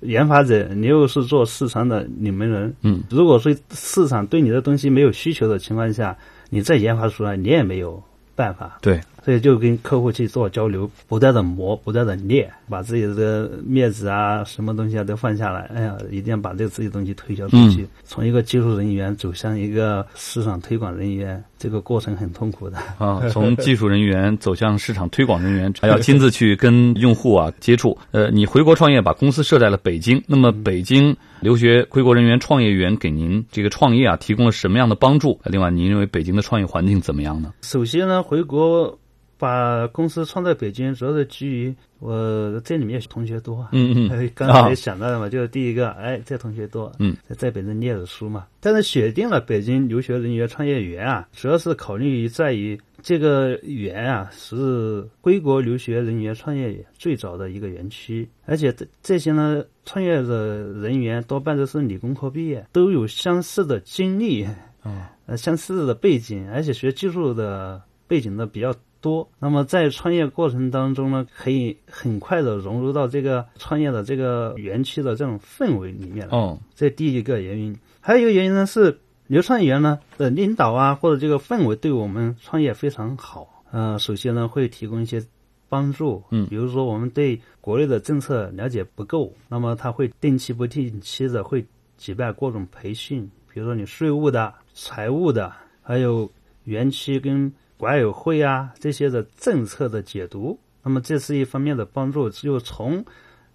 [0.00, 2.74] 研发者，你又是做市场的领门人。
[2.82, 6.16] 嗯，如果说市场对你的东西没有需求的情况下，
[6.48, 8.02] 你再研发出来，你也没有
[8.34, 8.78] 办法。
[8.80, 9.00] 对。
[9.24, 15.70] 所以就跟客户去做交流，不断的磨，不断的练，把自己的面子啊，什么东西啊都放下来。
[15.74, 17.82] 哎呀，一定要把这个自己东西推销出去。
[17.82, 23.20] 嗯、从一个技术人员走向一个市场推广人员，这个过程很痛苦的啊。
[23.30, 27.96] 从技术人员走向市场推广人员，还要亲自去跟用户啊接触。
[28.12, 30.22] 呃，你回国创业，把公司设在了北京。
[30.26, 35.38] 那么北京留学归国人员、创业员给您这个创业啊提供了什么样的帮助？
[35.44, 37.52] 另外，您认为北京的创业环境怎么样呢？
[37.60, 38.98] 首先呢，回国。
[39.40, 48.46] 把公司创在北京，主要是基于我这里面同学多，嗯嗯，刚才也想到的嘛，就是第一个，哎，这同学多，嗯，在北京念的书嘛。
[48.60, 64.44] 但是选定了北京留学人员创业园啊，主要是考虑在于这个园啊是归国留学人员创业最早的一个园区，而且这这些呢创业的人员多半都是理工科毕业，都有相似的经历，
[64.82, 68.74] 啊、呃，相似的背景，而且学技术的背景呢比较。
[69.00, 76.28] 多，那么在创业过程当中呢，可以很快的融入到这个创业的这个园区的这种氛围里面。
[76.30, 83.64] 哦，这第一个原因，还有一个原因呢是流创业园呢的领导啊或者这个氛围对我们创业非常好。
[83.70, 85.24] 呃，首先呢会提供一些
[85.68, 91.64] 帮助，嗯，比如说我们对国内的政策了解不够，那么他会定期不定期的会
[91.96, 96.30] 举办各种培训，比如说你税务的、财务的，还有
[96.64, 97.50] 园区跟。
[97.80, 103.02] 管委会啊，这些的政策的解读，那么这是一方面的帮助，就从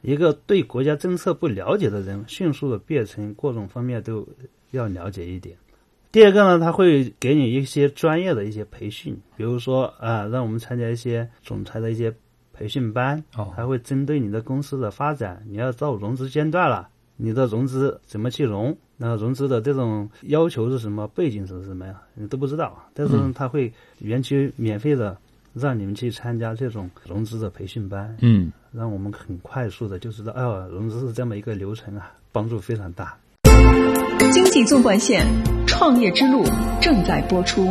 [0.02, 4.28] 一个对国家政策不了解的人，迅速的变成各种方面都
[4.72, 5.56] 要了解一点。
[6.12, 12.12] 第二个呢，他会给你一些专业的一些培训，比如说啊，让我们参加一些总裁的一些
[12.52, 18.76] 培训班，哦，还会针对你的公司的发展，你要到融资阶段了，你的融资怎么去融？
[18.98, 21.06] 那融资的这种要求是什么？
[21.10, 21.96] 背景是什么呀？
[22.14, 22.82] 你都不知道。
[22.94, 25.18] 但是他会园区免费的
[25.54, 33.18] 让你们去参加这种融资的培训班，嗯，让我们很快速的就知道，哦，融资是这么一个流程啊，帮助非常大。
[34.32, 35.26] 经济纵贯线，
[35.68, 36.46] 创业之路
[36.82, 37.66] 正在播出。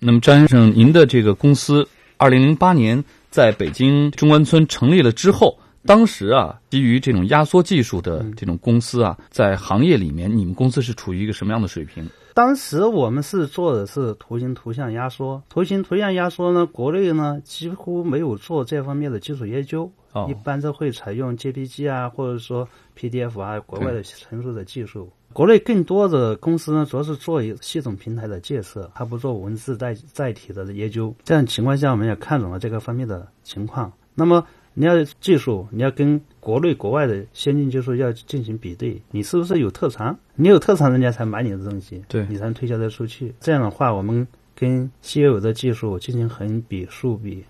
[0.00, 1.88] 那么，张先生，您的这个公司
[2.18, 5.58] 二零零八年在北京中关村成立了之后。
[5.88, 12.06] 当时啊，基于这种压缩技术的这种公司啊，在行业里面，你们公司是处于一个什么样的水平？
[12.34, 25.10] 当时我们是做的是图形图像压缩，图形图像压缩呢，国内呢几乎没有做这方面的基础研究，哦、一般都会采用 JPG 啊，或者说 PDF 啊，国外的成熟的技术。
[25.32, 31.14] 国内更多的公司呢，主要是做系统平台的建设，它不做文字载载体的研究。
[31.24, 33.90] 这样情况下，我们也看懂了这个方面的情况。
[34.14, 34.44] 那么
[34.78, 40.16] 你要技术，你要跟国内国外的先进技术要进行比对，你是不是有特长？
[40.36, 43.34] 你有特长，人家才买你的东西，对你才能推销得出去。
[43.40, 44.24] 这样的话，我们
[44.54, 47.42] 跟现有的技术进行横比竖比，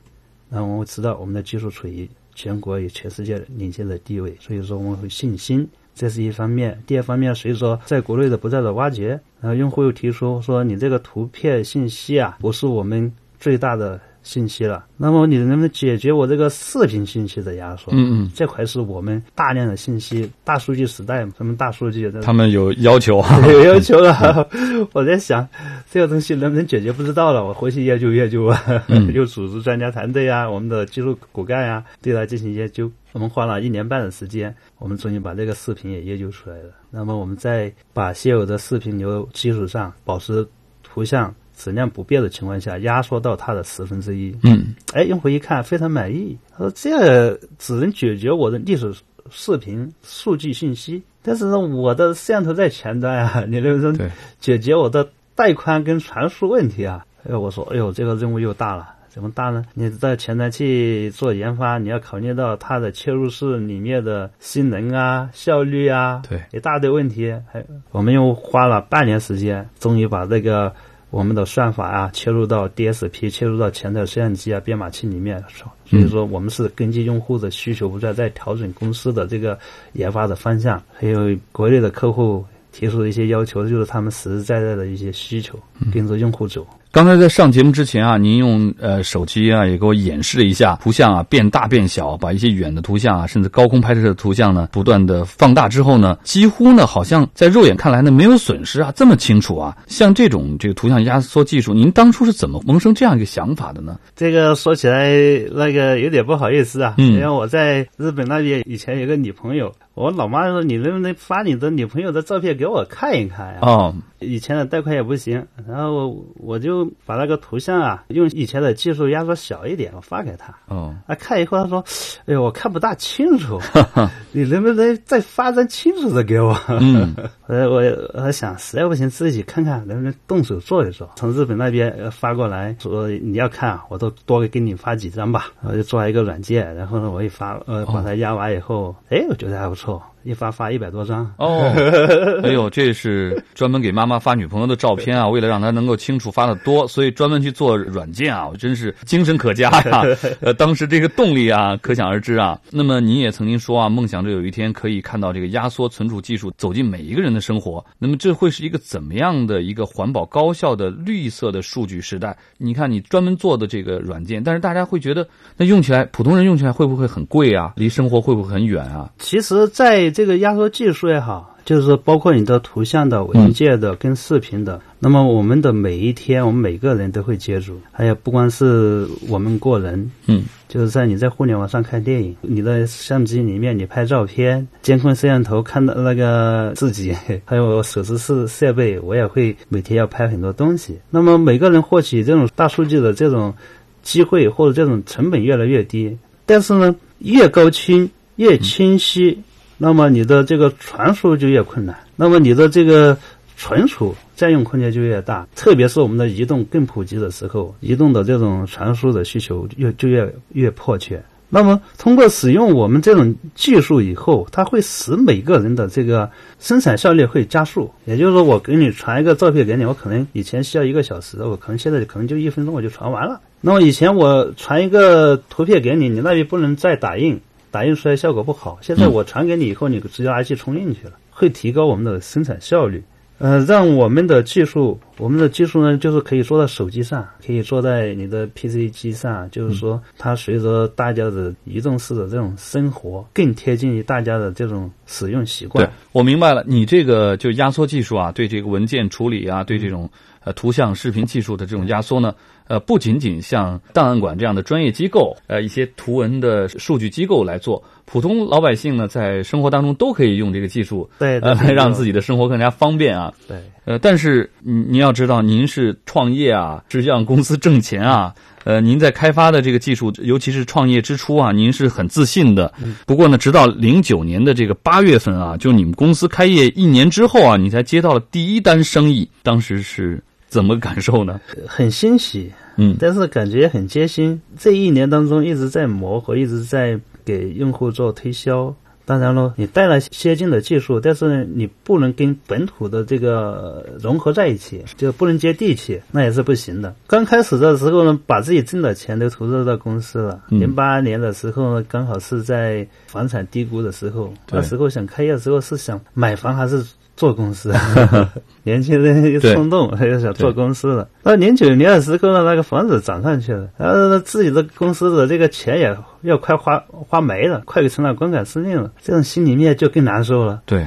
[0.48, 5.68] 然后我们知道我们的技术处于全国与全世界领先的地位，所以说我们会信心。
[5.94, 9.08] 这是一方面，第二方面，随着在国内的不断的挖掘，
[9.42, 14.84] 然后用户又提出说，你这个图片信息啊，不是我们最大的信息了。
[14.98, 17.90] 那么你能不能解决我这个视频信息的压缩？
[17.92, 22.12] 嗯嗯，这块是我们大量的信息，大数据时代嘛，什么大数据？
[22.20, 24.46] 他们有要求啊， 有要求了。
[24.92, 25.48] 我在想，
[25.90, 26.92] 这个东西能不能解决？
[26.92, 32.90] 不知道了，我回去研究研究啊，嗯、 又组织专家团队啊，我们的技术骨干呀，对它进行研究。
[33.14, 36.70] 我们花了一年半的时间，我们终于把这个视频也研究出来了。
[36.90, 40.46] 那么我们在把现有的视频流基础上，保持
[40.82, 44.34] 图像质量不变的情况下，压缩到它的十分之一。
[44.44, 48.94] 嗯，哎，用户一看非常满意，他说这只能解决我的历史
[49.28, 57.04] 视频数据信息，但是呢，我的摄像头在前端啊， 你能不能解决我的带宽跟传输问题啊？
[57.28, 58.94] 哎，我说，哎呦，这个任务又大了。
[59.10, 59.64] 怎么大呢？
[59.74, 67.34] 你在前端去做研发，你要考虑到它的切入式里面的性能啊、效率啊，对，一大堆问题。
[67.50, 70.72] 还我们又花了半年时间，终于把这个
[71.10, 75.42] 我们的算法啊切入到 DSP，切入到前台摄像机啊、编码器里面。
[75.86, 79.58] 所以说，我们是根据用户的需求，不断在调整公司的这个
[79.94, 80.82] 研发的方向。
[80.92, 85.58] 还有国内的客户提出的一些要求，就是他们实实在在的一些需求，
[85.92, 86.66] 跟着用户走。
[86.90, 99.76] 刚才在上节目之前啊，您用呃手机啊也给我演示了一下图像啊变大变小，把一些远的图像啊，甚至高空拍摄的图像呢，不断的放大之后呢，几乎呢好像在肉眼看来呢没有损失啊，这么清楚啊。
[99.86, 103.98] 像这种这个图像压缩技术，您当初是怎么萌生这样一个想法的呢？
[104.16, 105.10] 这个说起来
[105.52, 113.58] 那个有点不好意思啊，嗯，因为我在日本那边以前有个女朋友，我老妈说你能不能发你的女朋友的照片给我看一看呀？
[113.60, 120.54] 哦，以前的贷款也不行，然后我就把那个图像啊，用以前的技术压缩小一点，我发给他。
[120.66, 121.84] 哦，啊，看以后他说
[122.26, 123.60] ：“哎呦，我看不大清楚，
[124.32, 127.14] 你能不能再发张清楚的给我？”嗯，
[127.46, 127.82] 呃， 我
[128.14, 131.10] 我想实在不行自己看看能不能动手做一做。
[131.16, 135.46] 从日本那边发过来说你要看，我都多给你发几张吧。
[135.62, 140.02] 我就做了一个软件，然后呢，我一发，呃，把它压完以后，哎，我觉得还不错。
[140.24, 141.72] 一发发一百多张哦，
[142.44, 145.26] 哎呦，这是专门给妈妈发女朋友的照片啊！
[145.28, 148.48] 为了让她能够清楚发的多，所以专门去做软件啊！
[148.48, 150.02] 我真是精神可嘉呀！
[150.40, 152.60] 呃，当时这个动力啊，可想而知啊。
[152.70, 157.84] 那么你也曾经说啊，梦想着有一天可以看到这个压缩存储技术走进每一个人的生活。
[157.98, 162.36] 那么这会是一个怎么样的一个环保、高效的绿色的数据时代？
[162.58, 167.72] 你看你专门做的这个软件，但是大家会觉得那用起来，普通人用起来会不会很贵啊？
[167.76, 169.10] 离生活会不会很远啊？
[169.18, 177.80] 其实，在这个压缩技术也好，就是包括你的图像的、文件的跟视频的，那么我们的每一天，我们每个人都会接触。
[177.92, 187.14] 还有不光是我们个人，嗯，就是在你在互联网上看电影，你的相机里面你拍照片，监控摄像头看到那个自己，
[187.46, 190.98] 还有手持式设备，我也会每天要拍很多东西。
[191.10, 193.54] 那么每个人获取这种大数据的这种
[194.02, 199.44] 机会或者这种成本越来越低，但是呢，越高清越清晰。
[199.78, 203.16] 那么你的这个传输就越困难，那么你的这个
[203.56, 211.22] 存储占用空间就越大，特别是我们的移动更普及的时候，移动的这种传输的需求越就越越迫切。
[211.50, 217.90] 那么通过使用我们这种技术以后，它会使每个人的这个生产效率会加速。
[218.04, 223.40] 也就是说，我给你传一个照片给你，我可能以前需要一个小时，我可能现在可能就一分钟我就传完了。
[223.62, 227.40] 那么以前我传一个图片给你，你那边不能再打印。
[227.70, 233.02] 打印出来效果不好，现在我传给你以后，你直接拿去冲印去了，会提高我们的生产效率。
[233.38, 245.86] 呃，让我们的技术，我们的技术呢，就是可以做到手机上，可以做在你的 PC 机上，就是说，它随着大家的移动式的这种生活，更贴近于大家的这种使用习惯。
[245.86, 250.10] 对，我明白了，你这个就压缩技术啊，对这个文件处理啊，对这种
[250.42, 252.34] 呃图像、视频技术的这种压缩呢。
[252.68, 263.32] 呃，不仅仅像档案馆这样的专业机构，呃，一些图文的数据机构来做，普通老百姓呢，在生活当中都可以用这个技术，对，呃，来让自己的生活更加方便啊。
[263.48, 268.34] 对，呃，但是您您要知道，您是创业啊，是让公司挣钱啊。
[268.64, 272.74] 呃，您在开发的这个技术，尤其是创业之初啊，您是很自信的。
[273.06, 281.40] 不过呢，直到零九年的这个八月份啊，就你们公司开业一年之后啊，你才接到了第一单生意，当时是怎么感受呢？
[281.66, 284.40] 很欣喜，嗯，但是感觉很艰辛。
[284.58, 288.74] 这一年当中一直在磨合，一直在给用户做推销。
[289.04, 296.94] 当然了，你带了先进的技术，但是你不能跟本土的这个融合在一起，就不能接地气，那也是不行的。
[297.06, 300.42] 刚开始的时候呢，把自己挣的钱都投入到公司了。
[300.50, 306.84] 零八年的时候呢，刚好是在房产低谷的时候，那时候想开业的时候是想买房还是
[307.18, 307.74] 做公司？
[308.62, 311.08] 年轻人一冲动，他就想做公司了。
[311.24, 320.62] 那零九年的时候呢，那个房子涨上去了，然后自己的公司的这个钱也要快花花没了，快给成了光杆司令了，这种心里面就更难受了。
[320.66, 320.86] 对，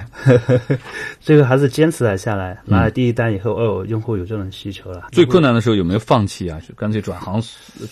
[1.20, 5.08] 最 后还是坚持了下来，拿了第一单以后，哦，用户有这种需求了。
[5.12, 6.60] 最困难的时候有没有放弃啊？
[6.68, 7.42] 就干脆转行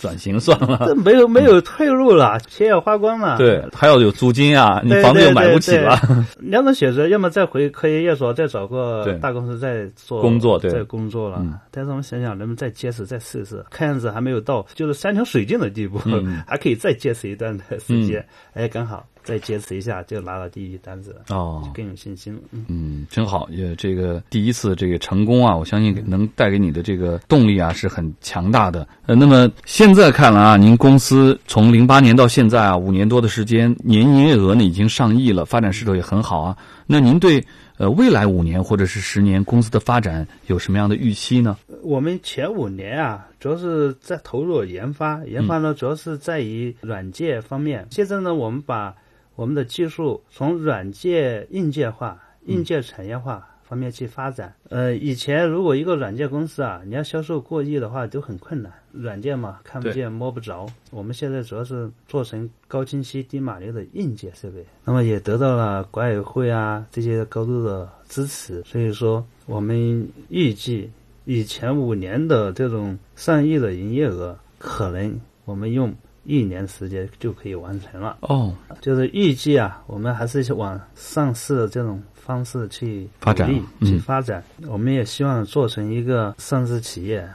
[0.00, 0.84] 转型算了？
[0.86, 3.38] 这 没有没有退路了，钱也花光了。
[3.38, 5.98] 对，还要有租金啊，你房子又买不起了。
[6.38, 11.44] 两种选择，要么再回科研院所，再找个大公司再做工作，对再工作了。
[11.70, 13.64] 但是我们想想，能不能再坚持再试试？
[13.70, 15.98] 看样子还没有到就是山穷水尽的地步，
[16.46, 18.24] 还可以再坚持一段的时间。
[18.52, 22.40] 哎，刚好再坚持一下，就拿到第一单子哦，更有信心了。
[22.68, 28.86] 嗯，真好，也这个第一次这个成功啊，我相信能带给你的这个动力啊是很强大的。
[29.06, 36.56] 呃，那么现在看来啊，您公司从零八年到现在啊，五年多的时间，年营业额呢已经上亿了，发展势头也很好啊。
[36.86, 37.42] 那您对
[37.80, 41.56] 呃未来五年或者是十年公司的发展有什么样的预期呢？
[41.82, 47.86] 我们前五年啊，主要是在投入研发，研发呢主要是在于软件方面。
[47.90, 48.94] 现在呢，我们把
[49.34, 54.54] 我们的技术从软件硬件化、硬件产业化方面去发展。
[54.68, 58.70] 呃，以前如果一个软件公司啊，你要销售过亿的话，都很困难。
[58.92, 60.66] 软件嘛，看不见摸不着。
[60.90, 68.62] 我们现在主要是做成高清晰、低码流的硬件设备，那么也得到了管委会啊这些高度的支持。
[68.64, 70.90] 所以说，我们预计。
[71.26, 78.16] 以前五年的这种上亿的营业额，可能我们用一年时间就可以完成了。
[78.22, 83.48] 哦，就是预计啊，我们还是往上市的这种方式去发展，
[83.82, 84.42] 去发展。
[84.66, 87.28] 我们也希望做成一个上市企业，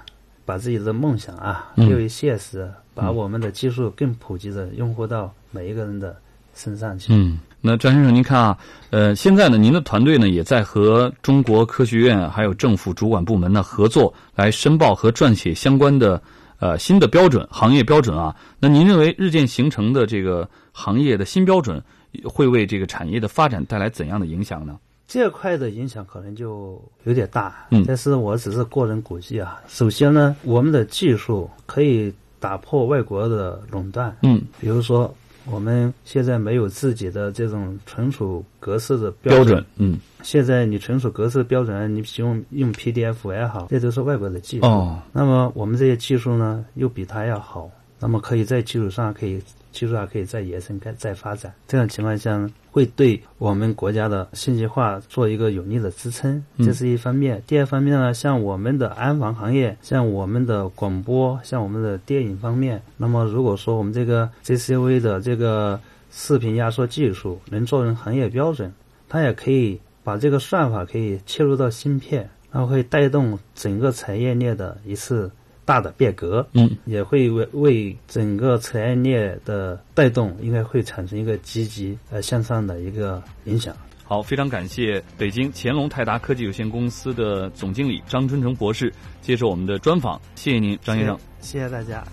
[0.45, 6.15] 把自己的梦想啊变为现实，把我们的技术更普及的用户到每一个人的
[6.53, 7.13] 身上去。
[7.13, 7.39] 嗯。
[7.67, 8.57] 那张先生，您看啊，
[8.91, 16.21] 呃，现在呢，您的团队呢也在和中国科学院还有政府主管部门呢合作，来申报和撰写相关的
[16.59, 18.35] 呃新的标准、行业标准啊。
[18.59, 21.81] 那您认为日渐形成的这个行业的新标准，
[22.23, 24.77] 会为这个产业的发展带来怎样的影响呢？
[25.07, 29.61] 这块的影响可能就有点大，嗯，但是我只是个人估计啊。
[29.67, 35.13] 首先呢，我们的技术可以打破外国的垄断，嗯，比如说。
[35.47, 44.65] 我们现在没有自己的这种存储格式的标准，嗯，现在你存储格式标准，你使用用 PDF 也好，这都是外国的技术。
[44.65, 49.39] 哦，那么我们这些技术呢，又比它要好，那么可以在基础上可以。
[49.71, 57.41] 技术上可以再延伸、再再发展，这种情况下呢，会对我们国家的信息化做一个有力的支撑，这是一方面。
[57.47, 65.79] 第二方面呢，像我们的安防行业，像我们的广播，像我们的电影方面，那么如果说我们这个 JCV 的这个
[66.11, 68.73] 视频压缩技术能做成行业标准，
[69.07, 75.31] 它也可以把这个算法可以切入到芯片，然后会带动整个产业链的一次。
[75.65, 83.75] 大的变革，嗯，也会为为整个产业链的带动，应该会产生一个积极呃向上的一个影响。
[84.03, 92.03] 好，非常感谢北京乾隆泰达科技有限公司的总经理张春成博士接受我们的专访，谢谢您，张先生，谢谢大家。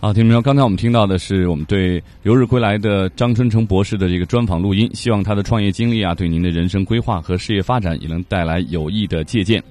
[0.00, 9.62] 好，听众朋友，刚才我们听到的是我们对留日归来的张春成博士的这个专访录音，希望他的创业经历啊，对您的人生规划和事业发展也能带来有益的借鉴。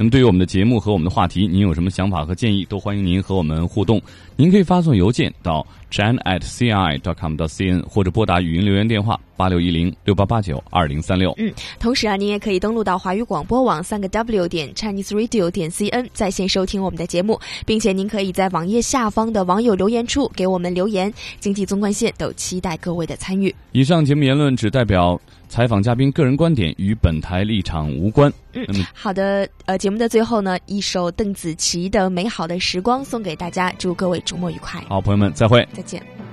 [0.00, 4.00] 那么，对于我们的节目和我们的话题，您有什么想法和建议，都欢迎您和我们互动。
[4.34, 9.40] 您可以发送邮件到 chan at ci dot com dot cn，或者拨打语音留言电话八。
[9.40, 11.34] 八六一零六八八九二零三六。
[11.38, 21.10] 嗯，同时啊，您也可以登录到华语广播网三个 W 点 Chinese Radio 点 CN 在线收听我们的节目，并且您可以在网页下方的网友留言处给我们留言。
[21.38, 23.54] 经济纵贯线都期待各位的参与。
[23.72, 25.18] 以上节目言论只代表
[25.48, 28.30] 采访嘉宾个人观点，与本台立场无关。
[28.52, 35.66] 嗯好的，呃，节目的最后呢，一首邓紫棋的《美好的时光》送给大家，祝各位周末愉快，好，朋友们，再会。
[35.72, 36.29] 再再见。